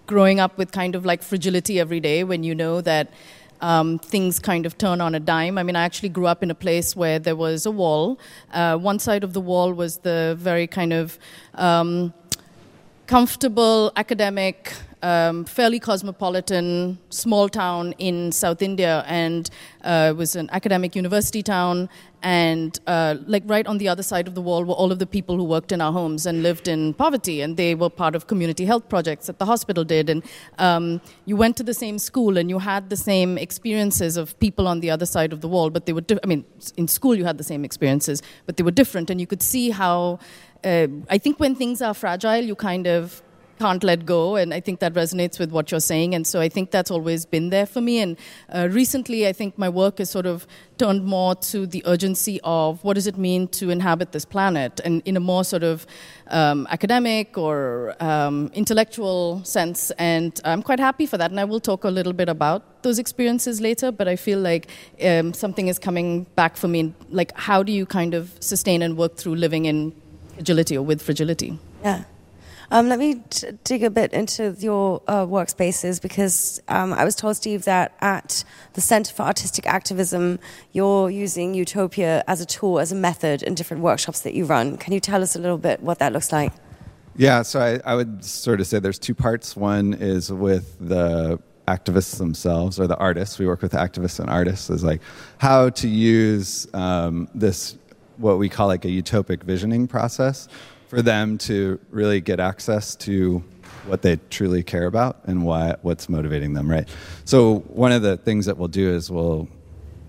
[0.06, 3.12] growing up with kind of like fragility every day when you know that
[3.60, 5.56] um, things kind of turn on a dime.
[5.56, 8.18] I mean, I actually grew up in a place where there was a wall.
[8.52, 11.18] Uh, one side of the wall was the very kind of
[11.54, 12.12] um,
[13.12, 14.72] comfortable academic
[15.02, 19.50] um, fairly cosmopolitan small town in South India, and
[19.84, 21.90] uh, it was an academic university town.
[22.22, 25.06] And uh, like right on the other side of the wall were all of the
[25.06, 28.28] people who worked in our homes and lived in poverty, and they were part of
[28.28, 30.08] community health projects that the hospital did.
[30.08, 30.22] And
[30.58, 34.66] um, you went to the same school, and you had the same experiences of people
[34.66, 36.00] on the other side of the wall, but they were.
[36.00, 36.46] Di- I mean,
[36.78, 39.68] in school you had the same experiences, but they were different, and you could see
[39.70, 40.18] how.
[40.64, 43.22] Uh, I think when things are fragile, you kind of
[43.62, 44.36] can't let go.
[44.36, 46.14] And I think that resonates with what you're saying.
[46.14, 48.00] And so I think that's always been there for me.
[48.00, 48.16] And
[48.52, 50.46] uh, recently, I think my work has sort of
[50.78, 55.02] turned more to the urgency of what does it mean to inhabit this planet and
[55.04, 55.86] in a more sort of
[56.28, 59.92] um, academic or um, intellectual sense.
[59.92, 61.30] And I'm quite happy for that.
[61.30, 64.68] And I will talk a little bit about those experiences later, but I feel like
[65.04, 66.94] um, something is coming back for me.
[67.10, 69.94] Like, how do you kind of sustain and work through living in
[70.34, 71.58] fragility or with fragility?
[71.82, 72.04] Yeah.
[72.70, 77.14] Um, let me t- dig a bit into your uh, workspaces because um, I was
[77.14, 80.38] told, Steve, that at the Center for Artistic Activism,
[80.72, 84.78] you're using Utopia as a tool, as a method in different workshops that you run.
[84.78, 86.50] Can you tell us a little bit what that looks like?
[87.14, 89.54] Yeah, so I, I would sort of say there's two parts.
[89.54, 93.38] One is with the activists themselves or the artists.
[93.38, 95.02] We work with activists and artists is like
[95.38, 97.76] how to use um, this
[98.18, 100.48] what we call like a utopic visioning process
[100.88, 103.42] for them to really get access to
[103.86, 106.88] what they truly care about and why, what's motivating them, right?
[107.24, 109.48] So one of the things that we'll do is we'll,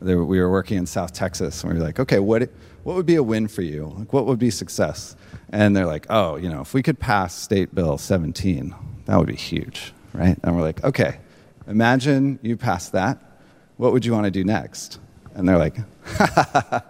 [0.02, 2.50] we were working in South Texas and we were like, okay, what,
[2.84, 3.94] what would be a win for you?
[3.98, 5.16] Like, what would be success?
[5.50, 9.28] And they're like, oh, you know, if we could pass State Bill 17, that would
[9.28, 10.38] be huge, right?
[10.44, 11.20] And we're like, okay,
[11.68, 13.20] imagine you pass that.
[13.78, 15.00] What would you want to do next?
[15.34, 15.78] And they're like,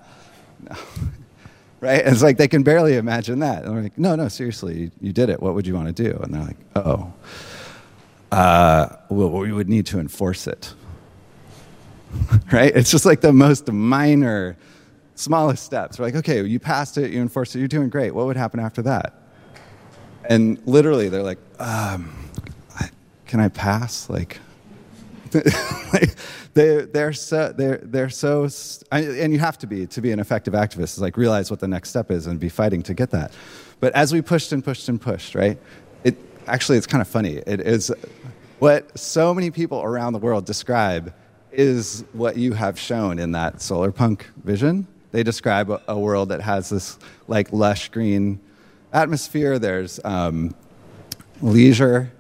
[0.70, 0.76] no.
[1.82, 2.02] Right?
[2.06, 3.66] And it's like they can barely imagine that.
[3.66, 5.42] And they're like, no, no, seriously, you, you did it.
[5.42, 6.18] What would you want to do?
[6.24, 7.12] And they're like, oh,
[8.32, 10.74] uh, well, we would need to enforce it.
[12.54, 12.74] right?
[12.74, 14.56] It's just like the most minor,
[15.16, 16.00] smallest steps.
[16.00, 18.16] We're like, okay, you passed it, you enforced it, you're doing great.
[18.16, 19.16] What would happen after that?
[20.30, 22.16] And literally, they're like, um,
[23.28, 24.10] can I pass?
[24.10, 24.40] Like,
[26.54, 28.48] they, they're so they're they're so
[28.92, 31.68] and you have to be to be an effective activist is like realize what the
[31.68, 33.32] next step is and be fighting to get that.
[33.80, 35.58] But as we pushed and pushed and pushed right
[36.04, 36.16] it
[36.48, 37.38] actually it's kind of funny.
[37.38, 37.92] It is
[38.60, 41.14] what so many people around the world describe
[41.52, 44.88] is what you have shown in that solar punk vision.
[45.12, 48.40] They describe a, a world that has this like lush green
[48.92, 49.60] atmosphere.
[49.60, 50.56] There's um,
[51.42, 52.12] leisure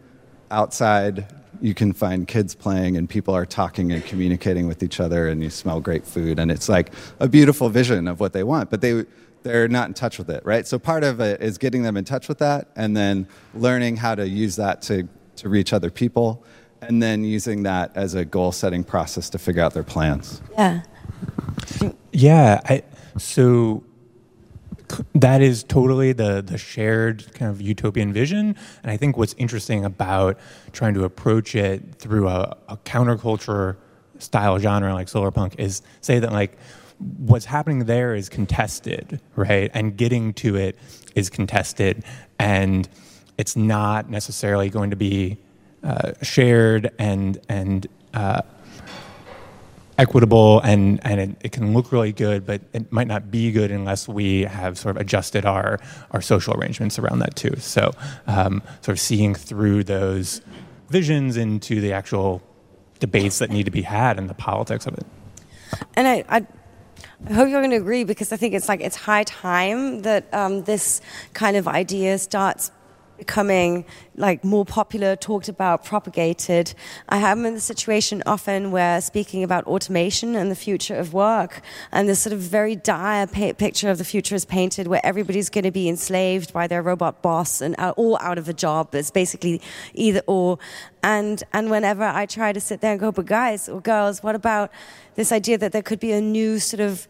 [0.51, 1.25] outside
[1.63, 5.41] you can find kids playing and people are talking and communicating with each other and
[5.41, 6.37] you smell great food.
[6.37, 9.05] And it's like a beautiful vision of what they want but they
[9.43, 10.67] they're not in touch with it right?
[10.67, 14.13] So part of it is getting them in touch with that and then learning how
[14.13, 16.43] to use that to to reach other people
[16.81, 20.41] and then using that as a goal setting process to figure out their plans.
[20.51, 20.81] Yeah.
[22.11, 22.83] Yeah I,
[23.17, 23.85] so
[25.15, 28.55] that is totally the the shared kind of utopian vision.
[28.81, 30.37] And I think what's interesting about
[30.71, 33.77] trying to approach it through a, a counterculture
[34.19, 36.57] style genre like solar punk is say that like
[37.17, 39.69] what's happening there is contested, right?
[39.73, 40.77] And getting to it
[41.15, 42.03] is contested,
[42.39, 42.87] and
[43.37, 45.37] it's not necessarily going to be
[45.83, 48.41] uh, shared and and uh,
[49.97, 53.71] equitable and, and it, it, can look really good, but it might not be good
[53.71, 55.79] unless we have sort of adjusted our,
[56.11, 57.55] our social arrangements around that too.
[57.59, 57.91] So,
[58.27, 60.41] um, sort of seeing through those
[60.89, 62.41] visions into the actual
[62.99, 65.05] debates that need to be had and the politics of it.
[65.95, 66.47] And I, I
[67.25, 70.31] I hope you're going to agree because I think it's like it's high time that
[70.33, 70.99] um, this
[71.33, 72.69] kind of idea starts
[73.25, 76.73] becoming like more popular, talked about, propagated.
[77.07, 81.61] I am in the situation often where speaking about automation and the future of work,
[81.91, 85.63] and this sort of very dire picture of the future is painted, where everybody's going
[85.63, 88.93] to be enslaved by their robot boss and uh, all out of a job.
[88.93, 89.61] It's basically
[89.93, 90.59] either or.
[91.01, 94.35] And and whenever I try to sit there and go, but guys or girls, what
[94.35, 94.69] about
[95.15, 97.07] this idea that there could be a new sort of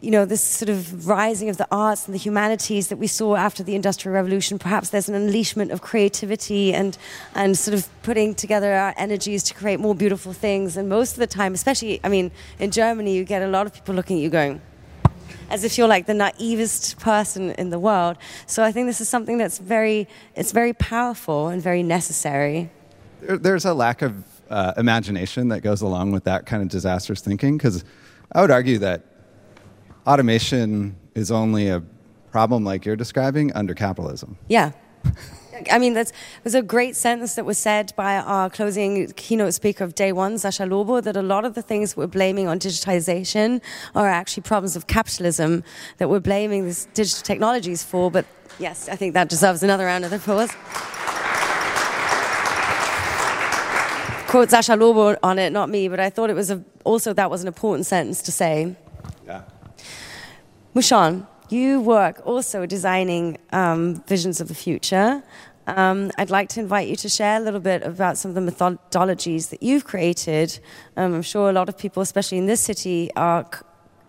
[0.00, 3.34] you know, this sort of rising of the arts and the humanities that we saw
[3.34, 4.58] after the Industrial Revolution.
[4.58, 6.98] Perhaps there's an unleashment of creativity and,
[7.34, 10.76] and sort of putting together our energies to create more beautiful things.
[10.76, 13.72] And most of the time, especially, I mean, in Germany, you get a lot of
[13.72, 14.60] people looking at you going,
[15.48, 18.18] as if you're like the naivest person in the world.
[18.46, 22.70] So I think this is something that's very, it's very powerful and very necessary.
[23.22, 27.56] There's a lack of uh, imagination that goes along with that kind of disastrous thinking
[27.56, 27.82] because
[28.32, 29.15] I would argue that
[30.06, 31.82] automation is only a
[32.30, 34.36] problem like you're describing under capitalism.
[34.48, 34.72] Yeah.
[35.72, 36.12] I mean, that
[36.44, 40.34] was a great sentence that was said by our closing keynote speaker of day one,
[40.34, 43.62] Sascha Lobo, that a lot of the things we're blaming on digitization
[43.94, 45.64] are actually problems of capitalism
[45.96, 48.10] that we're blaming these digital technologies for.
[48.10, 48.26] But
[48.58, 50.50] yes, I think that deserves another round of applause.
[54.28, 57.30] Quote Sascha Lobo on it, not me, but I thought it was a, also that
[57.30, 58.76] was an important sentence to say.
[60.76, 65.22] Mushon, you work also designing um, visions of the future.
[65.66, 68.52] Um, I'd like to invite you to share a little bit about some of the
[68.52, 70.60] methodologies that you've created.
[70.98, 73.48] Um, I'm sure a lot of people, especially in this city, are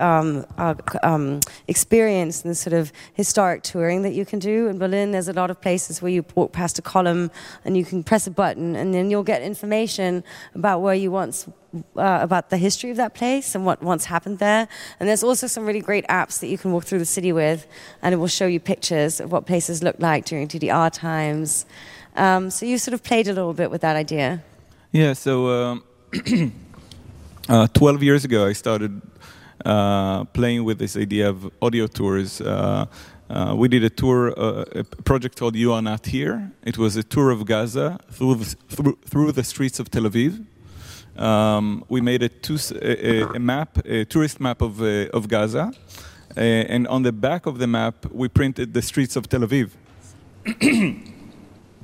[0.02, 4.68] um, uh, um, experience and the sort of historic touring that you can do.
[4.68, 7.32] In Berlin, there's a lot of places where you walk past a column
[7.64, 10.22] and you can press a button and then you'll get information
[10.54, 11.48] about where you once,
[11.96, 14.68] uh, about the history of that place and what once happened there.
[15.00, 17.68] And there's also some really great apps that you can walk through the city with
[18.02, 21.66] and it will show you pictures of what places looked like during DDR times.
[22.16, 24.44] Um, so you sort of played a little bit with that idea.
[24.92, 25.84] Yeah, so um,
[27.50, 29.02] uh, 12 years ago I started
[29.66, 32.42] uh, playing with this idea of audio tours.
[32.42, 32.86] Uh,
[33.30, 36.52] uh, we did a tour, uh, a project called You Are Not Here.
[36.64, 40.46] It was a tour of Gaza through the, through, through the streets of Tel Aviv.
[41.18, 45.72] Um, we made a, two, a, a, map, a tourist map of, uh, of Gaza.
[46.36, 49.72] and on the back of the map, we printed the streets of Tel Aviv.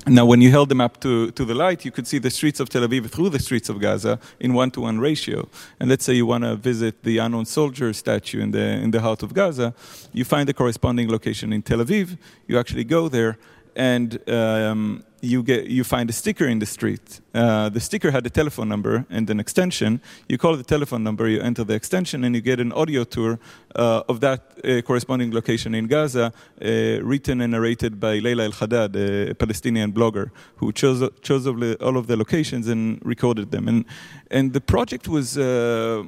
[0.06, 2.60] Now, when you held them up to, to the light, you could see the streets
[2.60, 5.48] of Tel Aviv through the streets of Gaza in one to one ratio.
[5.80, 9.00] And let's say you want to visit the unknown soldier statue in the, in the
[9.00, 9.72] heart of Gaza,
[10.12, 13.38] you find the corresponding location in Tel Aviv, you actually go there,
[13.76, 17.20] and um, you get you find a sticker in the street.
[17.34, 20.00] Uh, the sticker had a telephone number and an extension.
[20.28, 23.38] You call the telephone number, you enter the extension, and you get an audio tour
[23.74, 26.66] uh, of that uh, corresponding location in Gaza, uh,
[27.02, 32.06] written and narrated by Leila El Haddad, a Palestinian blogger who chose chose all of
[32.06, 33.68] the locations and recorded them.
[33.68, 33.84] And
[34.30, 36.04] and the project was uh,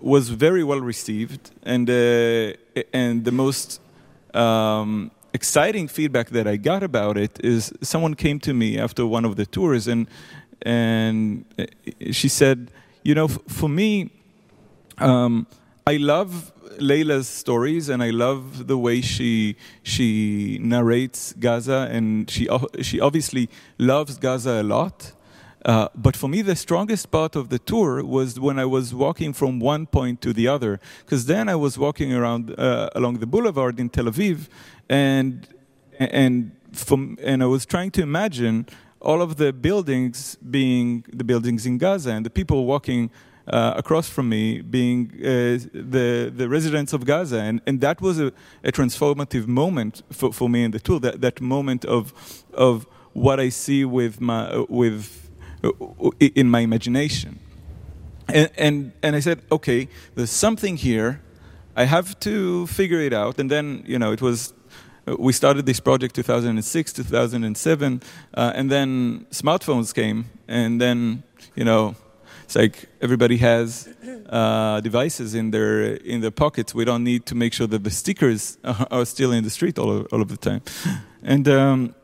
[0.00, 2.52] was very well received, and uh,
[2.92, 3.80] and the most
[4.34, 9.24] um, exciting feedback that I got about it is someone came to me after one
[9.28, 10.08] of the tours and
[10.62, 11.44] and
[12.10, 12.58] she said,
[13.02, 14.10] you know, for me,
[14.98, 15.46] um,
[15.86, 16.30] I love
[16.78, 22.48] Leila's stories and I love the way she she narrates Gaza and she
[22.88, 25.12] she obviously loves Gaza a lot.
[25.66, 29.32] Uh, but for me, the strongest part of the tour was when I was walking
[29.32, 33.26] from one point to the other, because then I was walking around uh, along the
[33.26, 34.48] boulevard in Tel Aviv,
[34.88, 35.48] and
[35.98, 38.66] and from and I was trying to imagine
[39.00, 43.10] all of the buildings being the buildings in Gaza and the people walking
[43.48, 48.20] uh, across from me being uh, the the residents of Gaza, and, and that was
[48.20, 51.00] a, a transformative moment for, for me in the tool.
[51.00, 52.12] That that moment of
[52.52, 55.25] of what I see with my with
[56.20, 57.38] in my imagination,
[58.28, 61.20] and, and and I said, okay, there's something here.
[61.76, 64.52] I have to figure it out, and then you know it was
[65.06, 68.02] we started this project 2006, 2007,
[68.34, 71.22] uh, and then smartphones came, and then
[71.54, 71.94] you know,
[72.44, 73.88] it's like everybody has
[74.28, 76.74] uh, devices in their in their pockets.
[76.74, 80.02] We don't need to make sure that the stickers are still in the street all
[80.12, 80.62] all of the time,
[81.22, 81.48] and.
[81.48, 81.94] Um,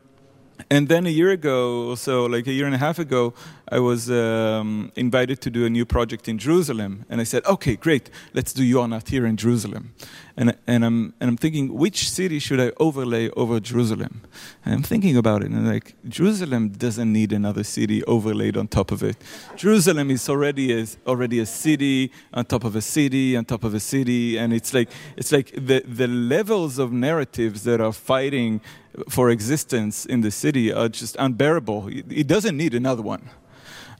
[0.69, 3.33] and then a year ago, so like a year and a half ago,
[3.69, 7.75] I was um, invited to do a new project in Jerusalem, and I said, "Okay,
[7.75, 9.93] great, let's do You Are Not Here in Jerusalem."
[10.37, 14.21] And and I'm and I'm thinking, which city should I overlay over Jerusalem?
[14.65, 18.91] And I'm thinking about it, and like, Jerusalem doesn't need another city overlaid on top
[18.91, 19.17] of it.
[19.55, 23.73] Jerusalem is already a, already a city on top of a city on top of
[23.73, 28.61] a city, and it's like it's like the the levels of narratives that are fighting
[29.09, 31.89] for existence in the city are just unbearable.
[31.89, 33.29] It doesn't need another one.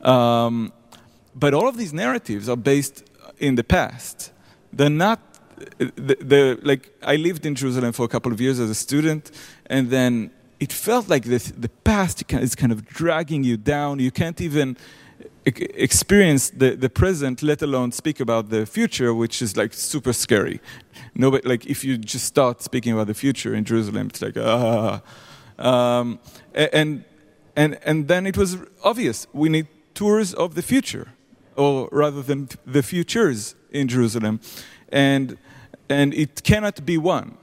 [0.01, 0.71] Um,
[1.35, 3.03] but all of these narratives are based
[3.39, 4.31] in the past.
[4.71, 5.19] They're not.
[5.77, 9.31] They're, like I lived in Jerusalem for a couple of years as a student,
[9.67, 13.99] and then it felt like this, the past is kind of dragging you down.
[13.99, 14.77] You can't even
[15.45, 20.61] experience the, the present, let alone speak about the future, which is like super scary.
[21.15, 25.01] Nobody, like if you just start speaking about the future in Jerusalem, it's like ah.
[25.59, 26.19] Um,
[26.53, 27.03] and
[27.55, 31.13] and and then it was obvious we need tours of the future,
[31.55, 34.39] or rather than the futures in Jerusalem,
[34.89, 35.37] and
[35.89, 37.37] and it cannot be one.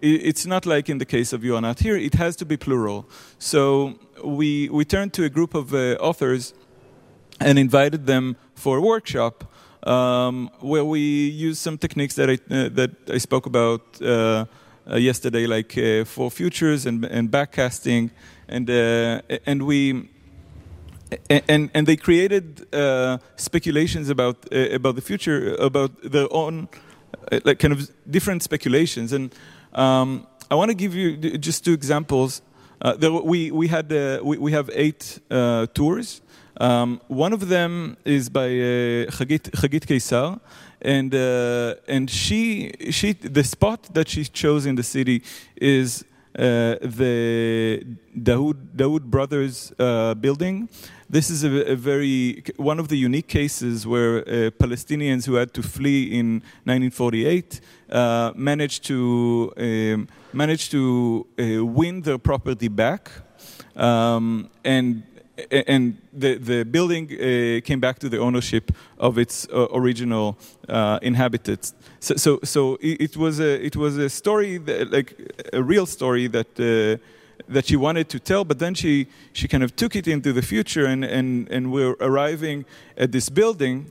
[0.00, 2.56] It's not like in the case of You Are Not Here; it has to be
[2.56, 3.08] plural.
[3.38, 6.54] So we we turned to a group of uh, authors
[7.40, 9.44] and invited them for a workshop
[9.82, 14.44] um, where we used some techniques that I, uh, that I spoke about uh,
[14.90, 18.10] uh, yesterday, like uh, for futures and, and backcasting,
[18.48, 20.08] and uh, and we.
[21.30, 26.68] And and they created uh, speculations about about the future, about their own,
[27.44, 29.14] like kind of different speculations.
[29.14, 29.34] And
[29.72, 32.42] um, I want to give you just two examples.
[32.98, 33.90] There, we we had
[34.22, 35.18] we, we have eight
[35.72, 36.20] tours,
[36.58, 40.40] um, one of them is by uh, Chagit, Chagit Keisar,
[40.82, 45.22] and uh, and she she the spot that she chose in the city
[45.56, 46.04] is
[46.34, 47.84] uh, the
[48.16, 50.68] Daoud Daoud Brothers uh, building.
[51.10, 55.54] This is a, a, very one of the unique cases where uh, Palestinians who had
[55.54, 63.10] to flee in 1948 uh, managed to um, managed to win their property back.
[63.74, 65.04] Um, and
[65.50, 70.36] and the, the building uh, came back to the ownership of its uh, original
[70.68, 71.74] uh, inhabitants.
[72.00, 75.14] So, so, so it, was a, it was a story, that, like
[75.52, 77.02] a real story that, uh,
[77.48, 80.42] that she wanted to tell, but then she, she kind of took it into the
[80.42, 82.64] future, and, and, and we're arriving
[82.96, 83.90] at this building.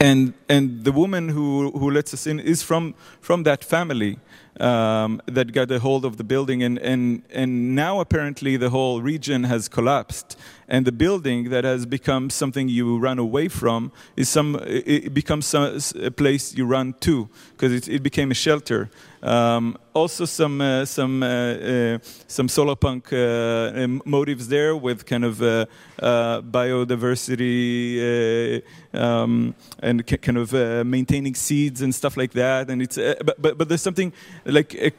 [0.00, 4.18] And, and the woman who, who lets us in is from, from that family
[4.60, 9.02] um, that got a hold of the building, and, and, and now apparently the whole
[9.02, 10.36] region has collapsed,
[10.68, 15.54] and the building that has become something you run away from is some it becomes
[15.54, 18.90] a place you run to because it, it became a shelter.
[19.22, 21.98] Um, also, some uh, some uh, uh,
[22.28, 25.66] some solar punk uh, motives there with kind of uh,
[26.00, 28.62] uh, biodiversity
[28.92, 30.52] um, and kind of
[30.86, 32.70] maintaining seeds and stuff like that.
[32.70, 34.12] And it's but, but but there's something
[34.44, 34.92] like a,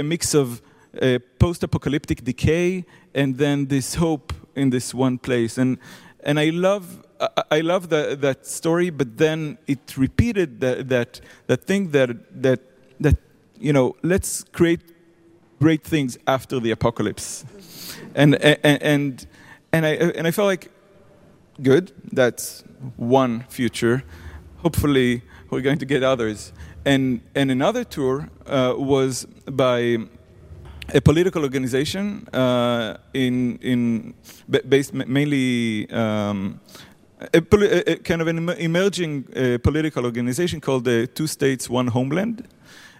[0.00, 0.60] a mix of
[1.00, 2.84] a post-apocalyptic decay
[3.14, 5.58] and then this hope in this one place.
[5.58, 5.78] And
[6.24, 7.04] and I love
[7.50, 12.60] I love that that story, but then it repeated that that that thing that that
[13.00, 13.16] that
[13.58, 14.80] you know let's create
[15.60, 17.44] great things after the apocalypse,
[18.14, 19.26] and and and
[19.72, 20.70] and I and I felt like
[21.62, 21.92] good.
[22.12, 22.64] That's
[22.96, 24.02] one future.
[24.58, 26.52] Hopefully, we're going to get others.
[26.84, 29.98] And and another tour uh, was by
[30.92, 34.14] a political organization uh, in in
[34.68, 36.60] based mainly um,
[37.32, 42.46] a, a, kind of an emerging uh, political organization called the Two States One Homeland.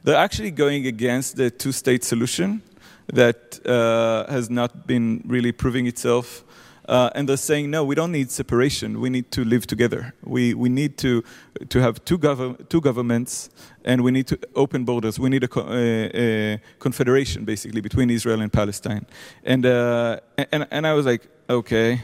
[0.03, 2.63] They're actually going against the two-state solution
[3.07, 6.45] that uh, has not been really proving itself
[6.89, 9.01] uh, and they're saying, no, we don't need separation.
[9.01, 10.15] We need to live together.
[10.23, 11.25] We, we need to,
[11.69, 13.51] to have two, gov- two governments
[13.85, 15.19] and we need to open borders.
[15.19, 19.07] We need a, co- a, confederation, basically, between Israel and Palestine.
[19.45, 20.21] And, uh,
[20.53, 22.01] and, and I was like, okay,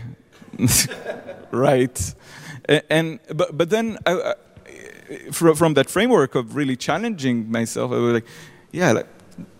[1.50, 2.14] right.
[2.88, 7.96] And, but, but then I, I, from, from that framework of really challenging myself, I
[7.96, 8.26] was like,
[8.72, 9.06] yeah, like,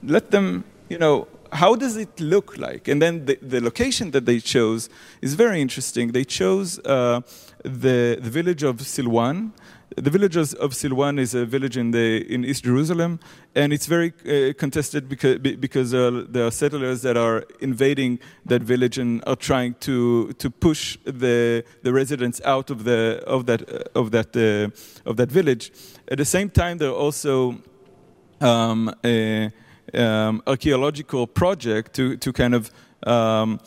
[0.02, 2.88] let them, you know, how does it look like?
[2.88, 4.88] And then the, the location that they chose
[5.20, 6.12] is very interesting.
[6.12, 7.20] They chose uh,
[7.64, 9.53] the, the village of Silwan.
[9.96, 13.18] The village of Silwan is a village in, the, in East Jerusalem,
[13.57, 18.62] and it's very uh, contested because, because uh, there are settlers that are invading that
[18.62, 23.62] village and are trying to, to push the, the residents out of, the, of, that,
[23.96, 25.72] of, that, uh, of that village.
[26.07, 27.61] At the same time, there are also
[28.40, 28.94] um,
[29.95, 32.70] um, archaeological project to, to kind of
[33.07, 33.61] um,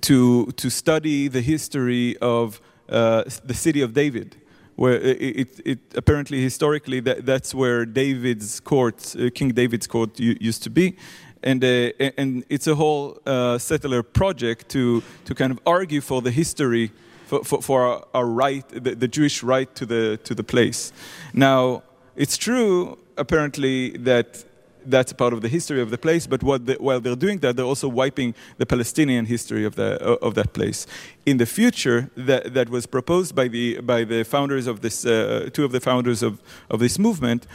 [0.00, 4.36] to, to study the history of uh, the city of David,
[4.76, 10.18] where it, it, it apparently historically that, that's where David's court, uh, King David's court,
[10.18, 10.96] used to be.
[11.42, 16.22] And, uh, and it's a whole uh, settler project to, to kind of argue for
[16.22, 16.90] the history,
[17.26, 20.92] for, for, for our, our, right, the, the Jewish right to the, to the place.
[21.32, 21.82] Now,
[22.16, 24.44] it's true, apparently, that
[24.86, 26.26] that's part of the history of the place.
[26.26, 30.52] But while they're doing that, they're also wiping the Palestinian history of, the, of that
[30.52, 30.86] place.
[31.24, 35.50] In the future, that, that was proposed by the, by the founders of this, uh,
[35.52, 37.46] two of the founders of, of this movement,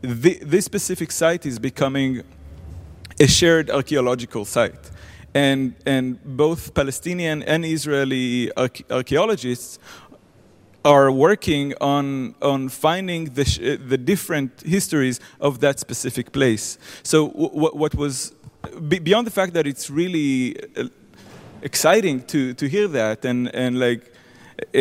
[0.00, 2.22] the, this specific site is becoming
[3.20, 4.90] a shared archaeological site.
[5.34, 8.50] And, and both Palestinian and Israeli
[8.90, 9.78] archaeologists
[10.88, 16.78] are working on, on finding the, the different histories of that specific place.
[17.02, 18.32] So, w- what was
[18.88, 20.84] beyond the fact that it's really uh,
[21.60, 24.14] exciting to, to hear that, and, and like,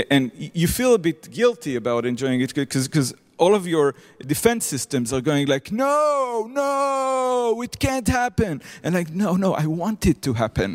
[0.10, 3.94] and you feel a bit guilty about enjoying it because all of your
[4.26, 8.62] defense systems are going like, no, no, it can't happen.
[8.82, 10.72] And like, no, no, I want it to happen.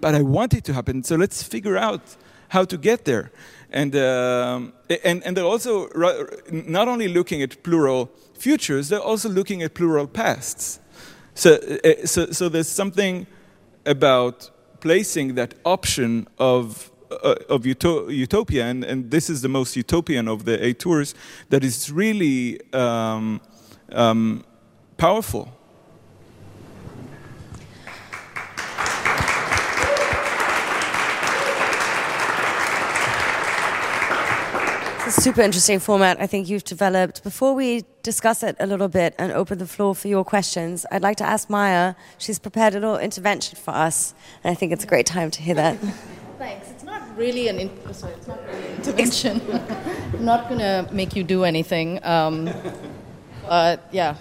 [0.00, 1.02] But I want it to happen.
[1.02, 2.16] So let's figure out
[2.48, 3.32] how to get there.
[3.76, 4.72] And, um,
[5.04, 5.90] and, and they're also
[6.50, 10.80] not only looking at plural futures, they're also looking at plural pasts.
[11.34, 13.26] So, uh, so, so there's something
[13.84, 14.50] about
[14.80, 20.26] placing that option of, uh, of uto- utopia, and, and this is the most utopian
[20.26, 21.14] of the eight tours,
[21.50, 23.42] that is really um,
[23.92, 24.42] um,
[24.96, 25.52] powerful.
[35.10, 37.22] Super interesting format I think you've developed.
[37.22, 41.02] Before we discuss it a little bit and open the floor for your questions, I'd
[41.02, 41.94] like to ask Maya.
[42.18, 45.42] She's prepared a little intervention for us, and I think it's a great time to
[45.42, 45.78] hear that.
[46.38, 46.70] Thanks.
[46.70, 49.40] It's not really an in- sorry, it's not really an intervention.
[50.12, 52.04] I'm not going to make you do anything.
[52.04, 52.50] Um,
[53.42, 54.16] but yeah.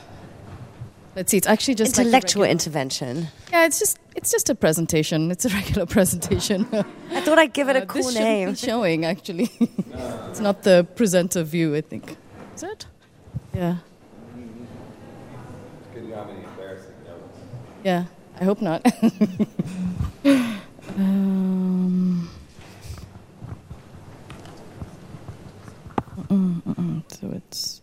[1.16, 1.38] Let's see.
[1.38, 3.28] It's actually just intellectual like intervention.
[3.52, 5.30] Yeah, it's just it's just a presentation.
[5.30, 6.68] It's a regular presentation.
[7.12, 8.50] I thought I'd give it a uh, cool this name.
[8.52, 9.52] Be showing actually.
[10.30, 11.76] it's not the presenter view.
[11.76, 12.18] I think.
[12.56, 12.86] Is it?
[13.54, 13.78] Yeah.
[17.84, 18.06] Yeah.
[18.40, 18.86] I hope not.
[20.98, 22.30] um,
[26.18, 27.04] mm, mm, mm.
[27.20, 27.82] So it's.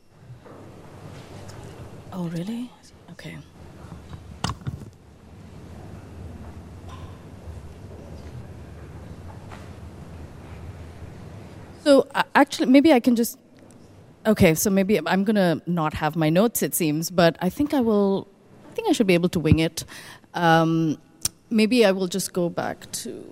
[2.12, 2.70] Oh really?
[3.12, 3.39] Okay.
[11.85, 13.39] So actually, maybe I can just.
[14.24, 16.62] Okay, so maybe I'm gonna not have my notes.
[16.62, 18.28] It seems, but I think I will.
[18.70, 19.85] I think I should be able to wing it.
[20.35, 20.99] Um,
[21.51, 23.24] maybe I will just go back to.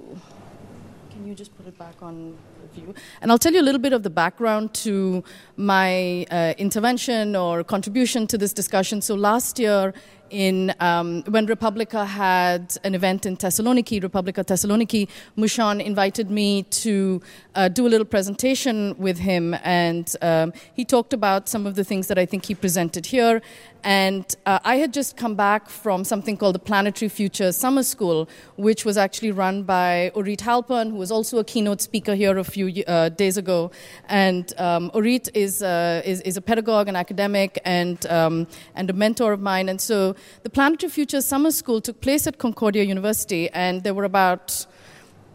[1.11, 2.37] Can you just put it back on
[2.75, 2.93] view?
[3.21, 5.23] And I'll tell you a little bit of the background to
[5.57, 9.01] my uh, intervention or contribution to this discussion.
[9.01, 9.95] So last year
[10.31, 17.20] in um, when re:publica had an event in Thessaloniki, re:publica Thessaloniki, Mushon invited me to
[17.55, 21.85] uh, do a little presentation with him, and um, he talked about some of the
[21.85, 23.43] things that I think he presented here.
[23.83, 28.28] And uh, I had just come back from something called the Planetary Future Summer School,
[28.57, 32.45] which was actually run by Orit Halpern, who was also a keynote speaker here a
[32.45, 33.70] few uh, days ago.
[34.09, 38.93] And um, Orit is, uh, is, is, a pedagogue, an academic, and, um, and a
[38.93, 39.68] mentor of mine.
[39.68, 44.05] And so the Planetary Future Summer School took place at Concordia University, and there were
[44.05, 44.66] about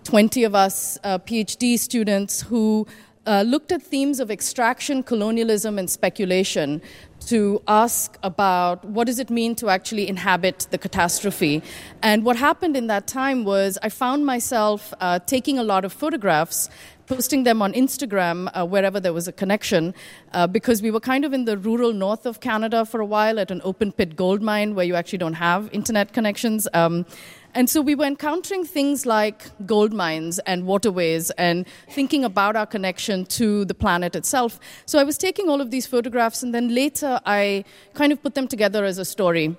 [0.06, 2.86] 20 of us uh, PhD students who
[3.26, 6.82] uh, looked at themes of extraction, colonialism, and speculation
[7.28, 11.64] to ask about what does it mean to actually inhabit the catastrophe.
[12.02, 15.94] And what happened in that time was I found myself uh, taking a lot of
[15.94, 16.70] photographs
[17.08, 19.94] posting them on Instagram uh, wherever there was a connection,
[20.34, 23.40] uh, because we were kind of in the rural north of Canada for a while
[23.40, 26.68] at an open pit gold mine where you actually don't have internet connections.
[26.74, 27.06] Um,
[27.56, 32.66] and so we were encountering things like gold mines and waterways and thinking about our
[32.66, 34.60] connection to the planet itself.
[34.86, 38.36] So I was taking all of these photographs, and then later I kind of put
[38.36, 39.56] them together as a story.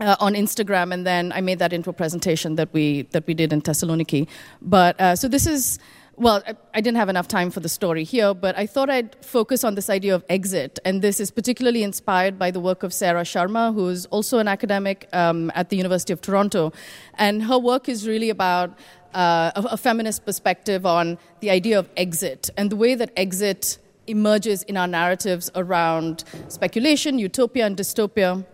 [0.00, 3.34] Uh, on Instagram, and then I made that into a presentation that we that we
[3.34, 4.28] did in Thessaloniki.
[4.62, 5.80] But uh, so this is
[6.18, 6.42] well,
[6.74, 9.76] I didn't have enough time for the story here, but I thought I'd focus on
[9.76, 10.78] this idea of exit.
[10.84, 15.08] And this is particularly inspired by the work of Sarah Sharma, who's also an academic
[15.12, 16.72] um, at the University of Toronto.
[17.14, 18.70] And her work is really about
[19.14, 23.78] uh, a, a feminist perspective on the idea of exit and the way that exit
[24.06, 28.44] emerges in our narratives around speculation, utopia, and dystopia.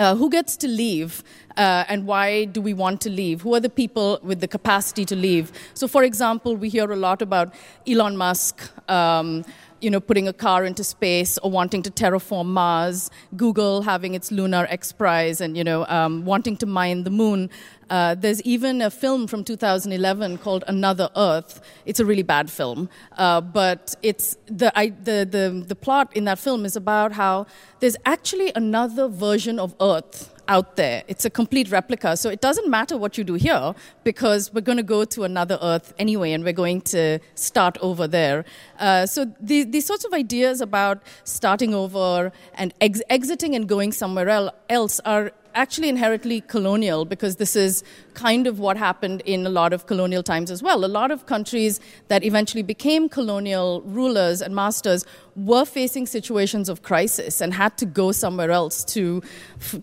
[0.00, 1.22] Uh, who gets to leave
[1.58, 3.42] uh, and why do we want to leave?
[3.42, 5.52] Who are the people with the capacity to leave?
[5.74, 7.52] So, for example, we hear a lot about
[7.86, 8.70] Elon Musk.
[8.88, 9.44] Um,
[9.82, 14.30] you know, putting a car into space or wanting to terraform Mars, Google having its
[14.30, 17.50] Lunar X Prize, and you know, um, wanting to mine the moon.
[17.90, 21.60] Uh, there's even a film from 2011 called Another Earth.
[21.84, 22.88] It's a really bad film,
[23.18, 27.46] uh, but it's the, I, the the the plot in that film is about how
[27.80, 31.04] there's actually another version of Earth out there.
[31.06, 32.16] It's a complete replica.
[32.16, 33.72] So it doesn't matter what you do here
[34.02, 38.08] because we're going to go to another Earth anyway and we're going to start over
[38.08, 38.44] there.
[38.78, 43.92] Uh, so the, these sorts of ideas about starting over and ex- exiting and going
[43.92, 47.82] somewhere else are actually inherently colonial because this is
[48.14, 50.84] kind of what happened in a lot of colonial times as well.
[50.84, 55.04] A lot of countries that eventually became colonial rulers and masters
[55.36, 59.22] were facing situations of crisis and had to go somewhere else to,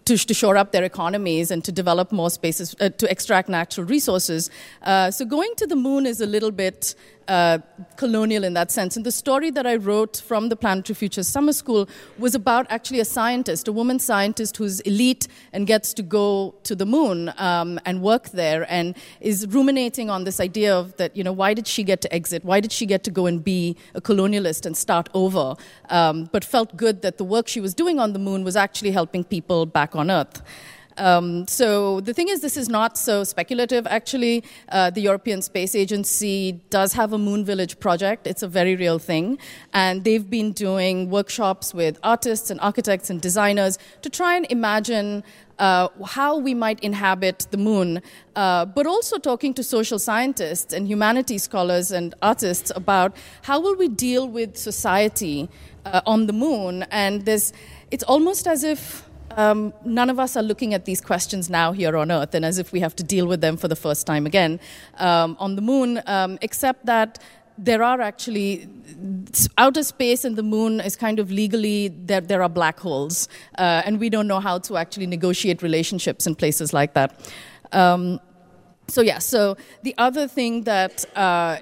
[0.06, 3.86] to, to shore up their economies and to develop more spaces, uh, to extract natural
[3.88, 4.50] resources.
[4.84, 6.96] Uh, so going to the moon is a little bit
[7.28, 7.60] uh,
[7.96, 8.96] colonial in that sense.
[8.96, 13.00] And the story that I wrote from the Planetary Futures Summer School was about actually
[13.00, 17.80] a scientist, a woman scientist who's elite and gets to go to the moon um,
[17.86, 21.68] and work there and is ruminating on this idea of that, you know, why did
[21.68, 22.44] she get to exit?
[22.44, 25.56] Why did she get to go and be a colonialist and start over?
[25.90, 28.92] Um, but felt good that the work she was doing on the moon was actually
[28.92, 30.42] helping people back on Earth.
[30.98, 33.88] Um, so the thing is, this is not so speculative.
[33.88, 38.28] Actually, uh, the European Space Agency does have a Moon Village project.
[38.28, 39.38] It's a very real thing,
[39.74, 45.24] and they've been doing workshops with artists and architects and designers to try and imagine.
[45.60, 48.00] Uh, how we might inhabit the moon,
[48.36, 53.76] uh, but also talking to social scientists and humanities scholars and artists about how will
[53.76, 55.50] we deal with society
[55.86, 56.84] uh, on the moon.
[56.92, 57.54] And there's,
[57.90, 59.07] it's almost as if
[59.38, 62.58] um, none of us are looking at these questions now here on Earth, and as
[62.58, 64.60] if we have to deal with them for the first time again
[64.98, 67.20] um, on the moon, um, except that
[67.58, 68.68] there are actually
[69.58, 73.28] outer space and the moon is kind of legally there, there are black holes
[73.58, 77.20] uh, and we don't know how to actually negotiate relationships in places like that.
[77.72, 78.20] Um,
[78.88, 81.58] so yeah so the other thing that uh,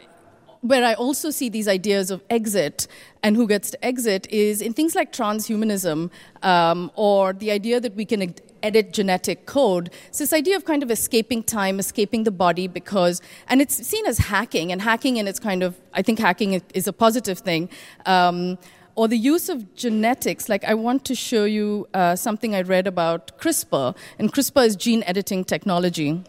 [0.67, 2.87] where I also see these ideas of exit
[3.21, 6.09] and who gets to exit is in things like transhumanism
[6.41, 9.91] um, or the idea that we can edit genetic code.
[10.11, 14.05] So this idea of kind of escaping time, escaping the body, because and it's seen
[14.07, 17.69] as hacking, and hacking, in it's kind of I think hacking is a positive thing.
[18.05, 18.57] Um,
[18.95, 20.47] or the use of genetics.
[20.47, 24.75] Like, I want to show you uh, something I read about CRISPR, and CRISPR is
[24.77, 26.23] gene editing technology.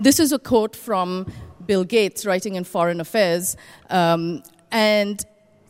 [0.00, 1.30] This is a quote from
[1.68, 3.56] Bill Gates writing in Foreign Affairs.
[3.90, 4.42] Um,
[4.72, 5.24] and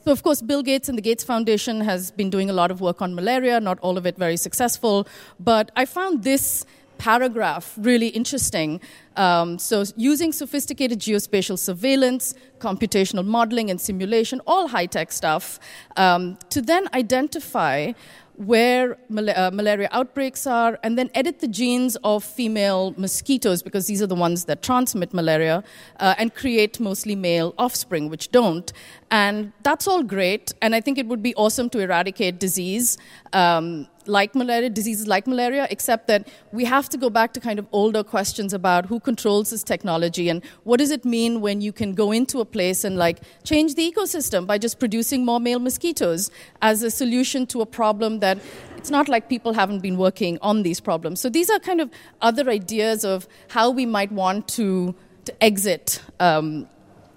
[0.05, 2.80] so, of course, Bill Gates and the Gates Foundation has been doing a lot of
[2.80, 5.07] work on malaria, not all of it very successful.
[5.38, 6.64] But I found this
[6.99, 8.80] paragraph really interesting.
[9.16, 15.59] Um, so, using sophisticated geospatial surveillance, computational modeling, and simulation, all high tech stuff,
[15.96, 17.92] um, to then identify
[18.39, 23.86] where mal- uh, malaria outbreaks are, and then edit the genes of female mosquitoes because
[23.86, 25.64] these are the ones that transmit malaria,
[25.99, 28.72] uh, and create mostly male offspring, which don't.
[29.11, 32.97] And that's all great, and I think it would be awesome to eradicate disease.
[33.32, 37.59] Um, like malaria, diseases like malaria, except that we have to go back to kind
[37.59, 41.72] of older questions about who controls this technology and what does it mean when you
[41.72, 45.59] can go into a place and like change the ecosystem by just producing more male
[45.59, 46.30] mosquitoes
[46.62, 48.38] as a solution to a problem that
[48.76, 51.20] it's not like people haven't been working on these problems.
[51.20, 51.90] So these are kind of
[52.22, 54.94] other ideas of how we might want to,
[55.24, 56.68] to exit um,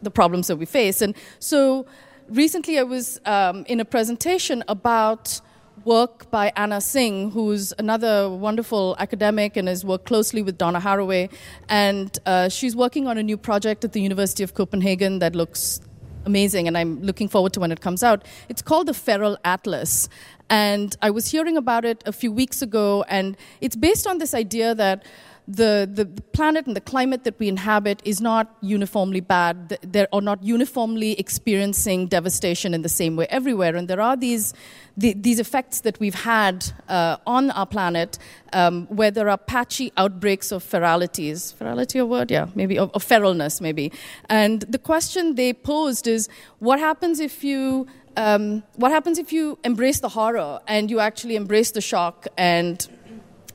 [0.01, 1.01] the problems that we face.
[1.01, 1.85] And so
[2.29, 5.39] recently I was um, in a presentation about
[5.85, 11.31] work by Anna Tsing, who's another wonderful academic and has worked closely with Donna Haraway.
[11.69, 15.81] And uh, she's working on a new project at the University of Copenhagen that looks
[16.25, 18.25] amazing, and I'm looking forward to when it comes out.
[18.47, 20.07] It's called the Feral Atlas.
[20.49, 24.33] And I was hearing about it a few weeks ago, and it's based on this
[24.33, 25.05] idea that
[25.47, 29.77] the, the, planet and the climate that we inhabit is not uniformly bad.
[29.81, 33.75] They're not uniformly experiencing devastation in the same way everywhere.
[33.75, 34.53] And there are these,
[34.95, 38.17] the, these effects that we've had uh, on our planet
[38.53, 41.51] um, where there are patchy outbreaks of feralities.
[41.51, 42.31] Ferality a word?
[42.31, 43.91] Yeah, maybe, of, of feralness, maybe.
[44.29, 46.29] And the question they posed is
[46.59, 47.87] what happens if you
[48.17, 52.87] um, what happens if you embrace the horror and you actually embrace the shock and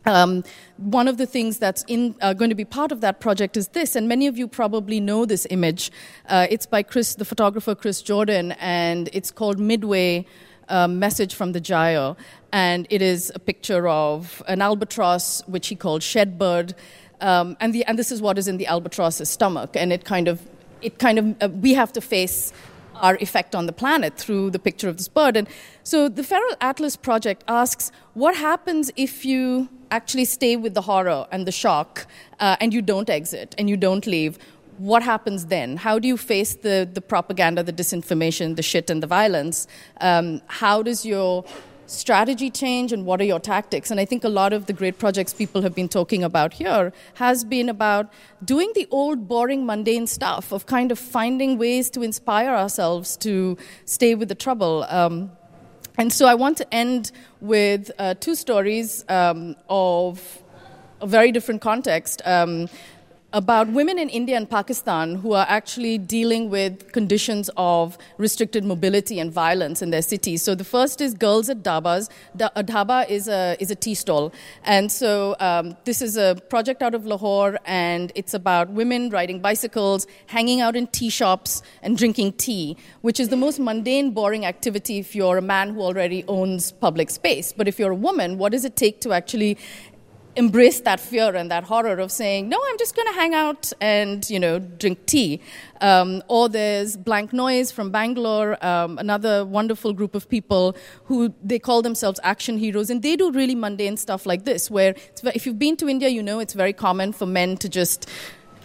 [0.07, 0.45] um,
[0.77, 3.69] one of the things that's in, uh, going to be part of that project is
[3.69, 5.91] this, and many of you probably know this image.
[6.29, 10.27] Uh, it's by Chris, the photographer Chris Jordan, and it's called Midway
[10.69, 12.17] uh, Message from the Gyre.
[12.53, 16.75] And it is a picture of an albatross, which he called Shedbird.
[17.21, 19.71] Um, and, the, and this is what is in the albatross's stomach.
[19.75, 20.41] And it kind of,
[20.83, 22.53] it kind of uh, we have to face
[23.01, 25.37] our effect on the planet through the picture of this bird.
[25.37, 25.49] And
[25.83, 31.27] so the Feral Atlas Project asks what happens if you actually stay with the horror
[31.31, 32.07] and the shock
[32.41, 34.39] uh, and you don't exit and you don't leave?
[34.79, 35.79] What happens then?
[35.79, 39.67] How do you face the, the propaganda, the disinformation, the shit, and the violence?
[40.01, 41.45] Um, how does your
[41.87, 43.91] strategy change and what are your tactics?
[43.91, 46.93] And i think a lot of the great projects people have been talking about here
[47.15, 48.13] has been about
[48.45, 53.57] doing the old boring mundane stuff of kind of finding ways to inspire ourselves to
[53.85, 54.85] stay with the trouble.
[54.89, 55.31] Um,
[55.99, 57.11] and so i want to end
[57.41, 60.43] with uh, two stories um, of
[61.01, 62.23] a very different context.
[62.25, 62.69] Um,
[63.37, 69.21] about women in India and Pakistan who are actually dealing with conditions of restricted mobility
[69.21, 70.41] and violence in their cities.
[70.41, 72.09] So the first is girls at dhabas.
[72.41, 74.33] A dhaba is a, is a tea stall.
[74.65, 79.41] And so um, this is a project out of Lahore, and it's about women riding
[79.41, 84.47] bicycles, hanging out in tea shops, and drinking tea, which is the most mundane, boring
[84.47, 87.53] activity if you're a man who already owns public space.
[87.53, 89.59] But if you're a woman, what does it take to actually
[90.37, 93.73] embrace that fear and that horror of saying, no, I'm just going to hang out
[93.81, 95.41] and, you know, drink tea.
[95.81, 101.59] Um, or there's Blank Noise from Bangalore, um, another wonderful group of people who they
[101.59, 104.95] call themselves action heroes, and they do really mundane stuff like this, where
[105.35, 108.09] if you've been to India, you know it's very common for men to just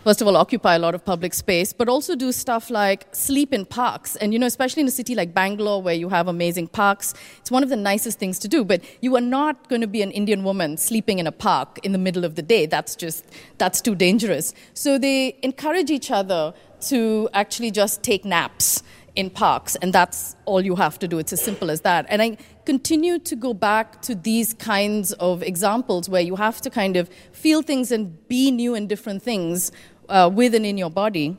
[0.04, 3.54] first of all, occupy a lot of public space, but also do stuff like sleep
[3.54, 4.16] in parks.
[4.16, 7.52] And, you know, especially in a city like Bangalore where you have amazing parks, it's
[7.52, 8.64] one of the nicest things to do.
[8.64, 11.92] But you are not going to be an Indian woman sleeping in a park in
[11.92, 12.66] the middle of the day.
[12.66, 13.26] That's just,
[13.58, 14.54] that's too dangerous.
[14.74, 18.84] So they encourage each other to actually just take naps
[19.16, 21.20] in parks, and that's all you have to do.
[21.20, 22.06] It's as simple as that.
[22.10, 26.70] And I continue to go back to these kinds of examples where you have to
[26.70, 29.72] kind of feel things and be new and different things
[30.10, 31.38] uh, with and in your body,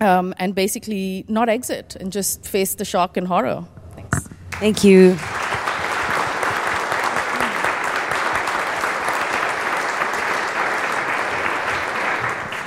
[0.00, 3.64] um, and basically not exit and just face the shock and horror.
[3.94, 4.28] Thanks.
[4.52, 5.16] Thank you.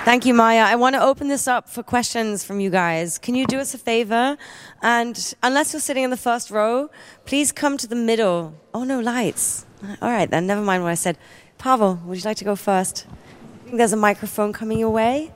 [0.07, 0.61] Thank you, Maya.
[0.61, 3.17] I want to open this up for questions from you guys.
[3.17, 4.37] Can you do us a favor?
[4.81, 6.89] And unless you're sitting in the first row,
[7.25, 8.53] please come to the middle.
[8.73, 9.65] Oh, no, lights.
[10.01, 11.17] All right, then, never mind what I said.
[11.57, 13.05] Pavel, would you like to go first?
[13.09, 15.33] I think there's a microphone coming your way.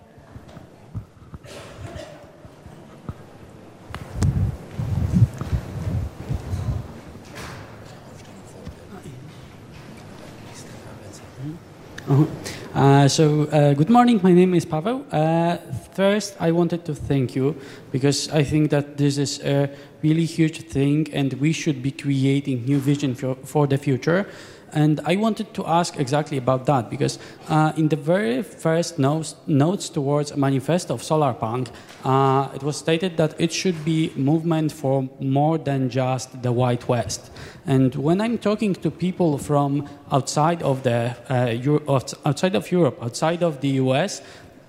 [12.07, 12.25] Uh-huh.
[12.73, 14.17] Uh, so, uh, good morning.
[14.23, 15.05] My name is Pavel.
[15.11, 15.57] Uh,
[15.93, 17.59] first, I wanted to thank you
[17.91, 19.69] because I think that this is a
[20.01, 24.25] really huge thing and we should be creating new vision for, for the future.
[24.73, 27.19] And I wanted to ask exactly about that because
[27.49, 31.69] uh, in the very first notes, notes towards a manifesto of Solarpunk,
[32.03, 36.87] uh, it was stated that it should be movement for more than just the White
[36.87, 37.31] West.
[37.65, 42.97] And when I'm talking to people from outside of the uh, Euro- outside of Europe,
[43.01, 44.21] outside of the US,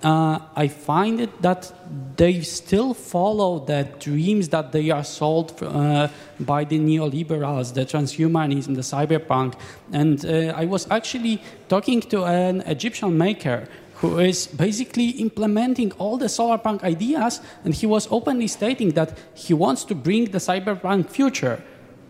[0.03, 1.71] uh, I find it that
[2.15, 6.07] they still follow the dreams that they are sold uh,
[6.39, 9.53] by the neoliberals, the transhumanism, the cyberpunk.
[9.91, 16.17] And uh, I was actually talking to an Egyptian maker who is basically implementing all
[16.17, 21.09] the solarpunk ideas, and he was openly stating that he wants to bring the cyberpunk
[21.09, 21.63] future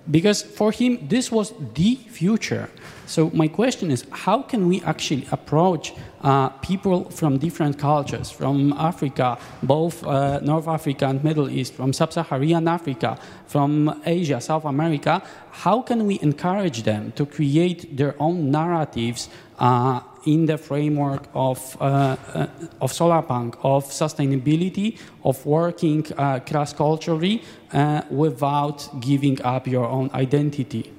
[0.10, 2.70] because for him this was the future.
[3.06, 8.74] So my question is, how can we actually approach uh, people from different cultures, from
[8.74, 15.22] Africa, both uh, North Africa and Middle East, from Sub-Saharan Africa, from Asia, South America?
[15.52, 19.30] How can we encourage them to create their own narratives?
[19.60, 22.48] Uh, in the framework of, uh, uh,
[22.80, 27.44] of solarpunk, of sustainability, of working uh, cross-culturally
[27.74, 30.92] uh, without giving up your own identity.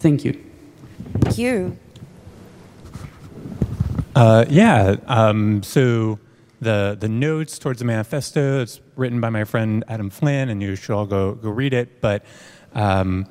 [0.00, 0.44] Thank you.
[1.20, 1.78] Thank you.
[4.16, 4.96] Uh, yeah.
[5.06, 6.18] Um, so
[6.60, 8.60] the the notes towards the manifesto.
[8.60, 12.00] It's written by my friend Adam Flynn, and you should all go go read it.
[12.00, 12.24] But
[12.74, 13.26] um,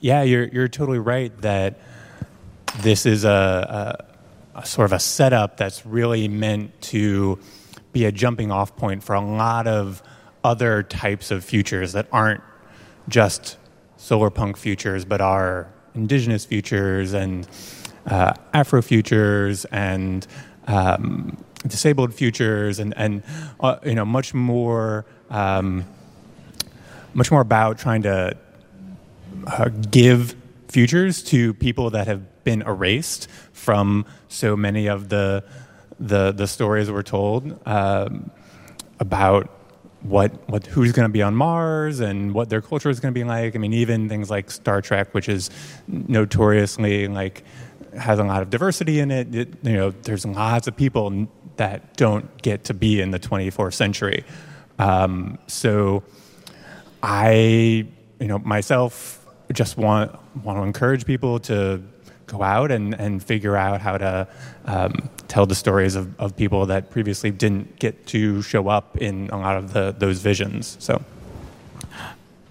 [0.00, 1.80] yeah, you're you're totally right that
[2.78, 4.09] this is a, a,
[4.54, 7.38] a sort of a setup that's really meant to
[7.92, 10.02] be a jumping off point for a lot of
[10.42, 12.42] other types of futures that aren't
[13.08, 13.56] just
[13.96, 17.46] solar punk futures, but are indigenous futures and
[18.06, 20.26] uh, Afro futures and
[20.66, 21.36] um,
[21.66, 23.22] disabled futures and, and
[23.60, 25.84] uh, you know much more um,
[27.12, 28.36] much more about trying to
[29.46, 30.34] uh, give
[30.68, 35.44] futures to people that have been erased from so many of the
[36.00, 38.30] the, the stories we're told um,
[38.98, 39.50] about
[40.02, 43.18] what what who's going to be on Mars and what their culture is going to
[43.18, 43.54] be like.
[43.54, 45.50] I mean, even things like Star Trek, which is
[45.86, 47.44] notoriously like
[47.96, 49.34] has a lot of diversity in it.
[49.34, 53.74] it you know, there's lots of people that don't get to be in the 24th
[53.74, 54.24] century.
[54.78, 56.02] Um, so,
[57.02, 57.86] I,
[58.18, 59.20] you know, myself
[59.52, 61.82] just want want to encourage people to
[62.30, 64.28] go out and, and figure out how to
[64.64, 64.92] um,
[65.28, 69.38] tell the stories of, of people that previously didn't get to show up in a
[69.38, 70.76] lot of the, those visions.
[70.78, 71.02] So,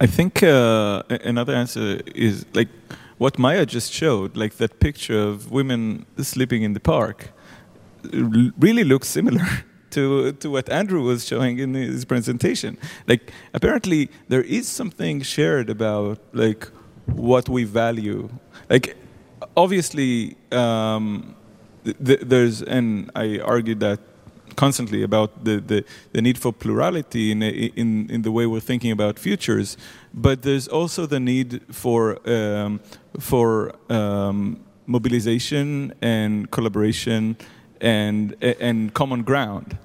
[0.02, 2.70] I think uh, another answer is like
[3.18, 7.32] what Maya just showed, like that picture of women sleeping in the park,
[8.58, 9.46] really looks similar.
[9.94, 12.78] To, to what Andrew was showing in his presentation.
[13.08, 16.68] Like, apparently, there is something shared about, like,
[17.08, 18.30] what we value.
[18.70, 18.96] Like,
[19.60, 21.36] obviously, um,
[21.84, 24.00] th- there's, and I argued that
[24.56, 28.92] constantly about the, the, the, need for plurality in, in, in the way we're thinking
[28.92, 29.78] about futures,
[30.14, 32.80] but there's also the need for, um,
[33.20, 37.38] for um, mobilization and collaboration
[37.82, 39.78] and, and common ground.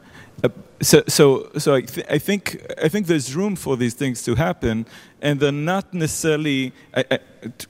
[0.85, 4.35] So, so, so I, th- I, think I think there's room for these things to
[4.35, 4.85] happen,
[5.23, 6.73] and they're not necessarily.
[6.95, 7.19] I, I,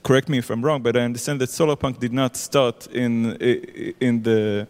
[0.03, 3.37] correct me if I'm wrong, but I understand that solarpunk did not start in
[4.01, 4.67] in the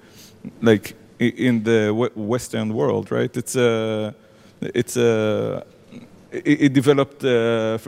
[0.61, 3.35] like in the Western world, right?
[3.35, 4.13] It's a
[4.61, 5.65] it's a
[6.31, 7.25] it, developed.
[7.25, 7.79] Uh,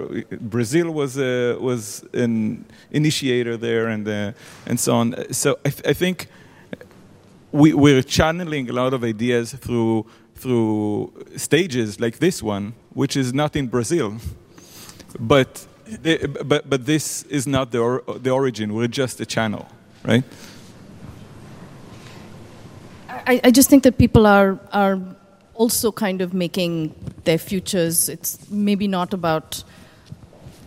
[0.42, 4.32] Brazil was uh, was an initiator there, and uh,
[4.66, 5.34] and so on.
[5.34, 6.30] So I, th- I think
[7.52, 10.06] we, we're channeling a lot of ideas through
[10.38, 14.18] through stages like this one, which is not in Brazil,
[15.20, 15.66] but
[16.46, 18.74] but but this is not the or, the origin.
[18.74, 19.68] We're just a channel,
[20.04, 20.24] right?
[23.10, 25.00] I, I just think that people are are
[25.54, 28.10] also kind of making their futures.
[28.10, 29.64] It's maybe not about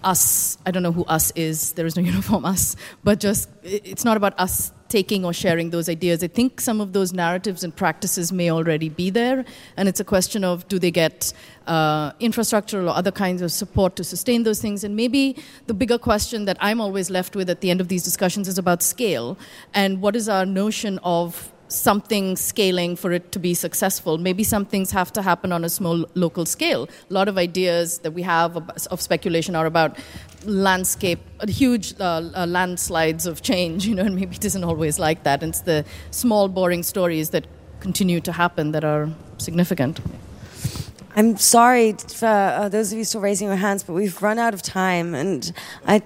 [0.02, 0.58] us.
[0.66, 1.72] I don't know who us is.
[1.72, 5.88] There is no uniform us, but just it's not about us taking or sharing those
[5.88, 6.22] ideas.
[6.22, 9.44] I think some of those narratives and practices may already be there,
[9.76, 11.32] and it's a question of do they get
[11.66, 14.82] uh, infrastructure or other kinds of support to sustain those things.
[14.84, 15.36] And maybe
[15.68, 18.58] the bigger question that I'm always left with at the end of these discussions is
[18.58, 19.38] about scale
[19.72, 24.18] and what is our notion of something scaling for it to be successful.
[24.18, 26.88] Maybe some things have to happen on a small local scale.
[27.08, 28.56] A lot of ideas that we have
[28.90, 29.96] of speculation are about
[30.44, 35.22] landscape, huge uh, uh, landslides of change, you know, and maybe it isn't always like
[35.24, 35.42] that.
[35.42, 37.46] And it's the small, boring stories that
[37.80, 40.00] continue to happen that are significant.
[41.16, 44.54] I'm sorry for uh, those of you still raising your hands, but we've run out
[44.54, 45.52] of time, and
[45.86, 46.02] I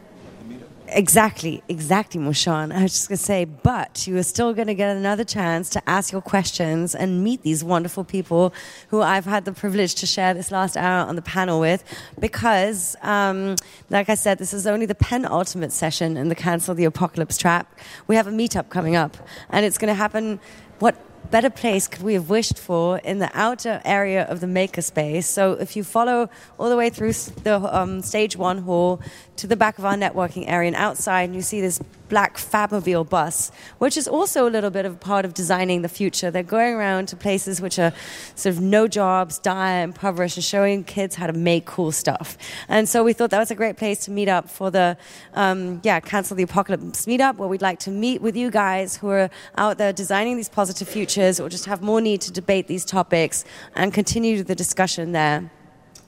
[0.96, 2.72] Exactly, exactly, Mushon.
[2.72, 5.68] I was just going to say, but you are still going to get another chance
[5.70, 8.54] to ask your questions and meet these wonderful people
[8.90, 11.82] who I've had the privilege to share this last hour on the panel with.
[12.20, 13.56] Because, um,
[13.90, 17.76] like I said, this is only the penultimate session in the Cancel the Apocalypse Trap.
[18.06, 19.16] We have a meetup coming up,
[19.50, 20.38] and it's going to happen.
[20.78, 20.94] What
[21.30, 25.24] better place could we have wished for in the outer area of the makerspace?
[25.24, 29.00] So if you follow all the way through the um, stage one hall
[29.36, 33.08] to the back of our networking area and outside, and you see this black Fabmobile
[33.08, 36.30] bus, which is also a little bit of a part of designing the future.
[36.30, 37.92] They're going around to places which are
[38.34, 42.36] sort of no jobs, dire, impoverished, and showing kids how to make cool stuff.
[42.68, 44.96] And so we thought that was a great place to meet up for the,
[45.32, 49.08] um, yeah, Cancel the Apocalypse meetup, where we'd like to meet with you guys who
[49.08, 52.84] are out there designing these positive futures or just have more need to debate these
[52.84, 53.44] topics
[53.74, 55.50] and continue the discussion there.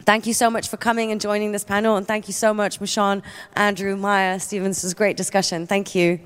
[0.04, 2.78] Thank you so much for coming and joining this panel, and thank you so much,
[2.78, 3.22] Mushon,
[3.54, 4.68] Andrew, Maya, Stephen.
[4.68, 5.66] This was a great discussion.
[5.66, 6.20] Thank you.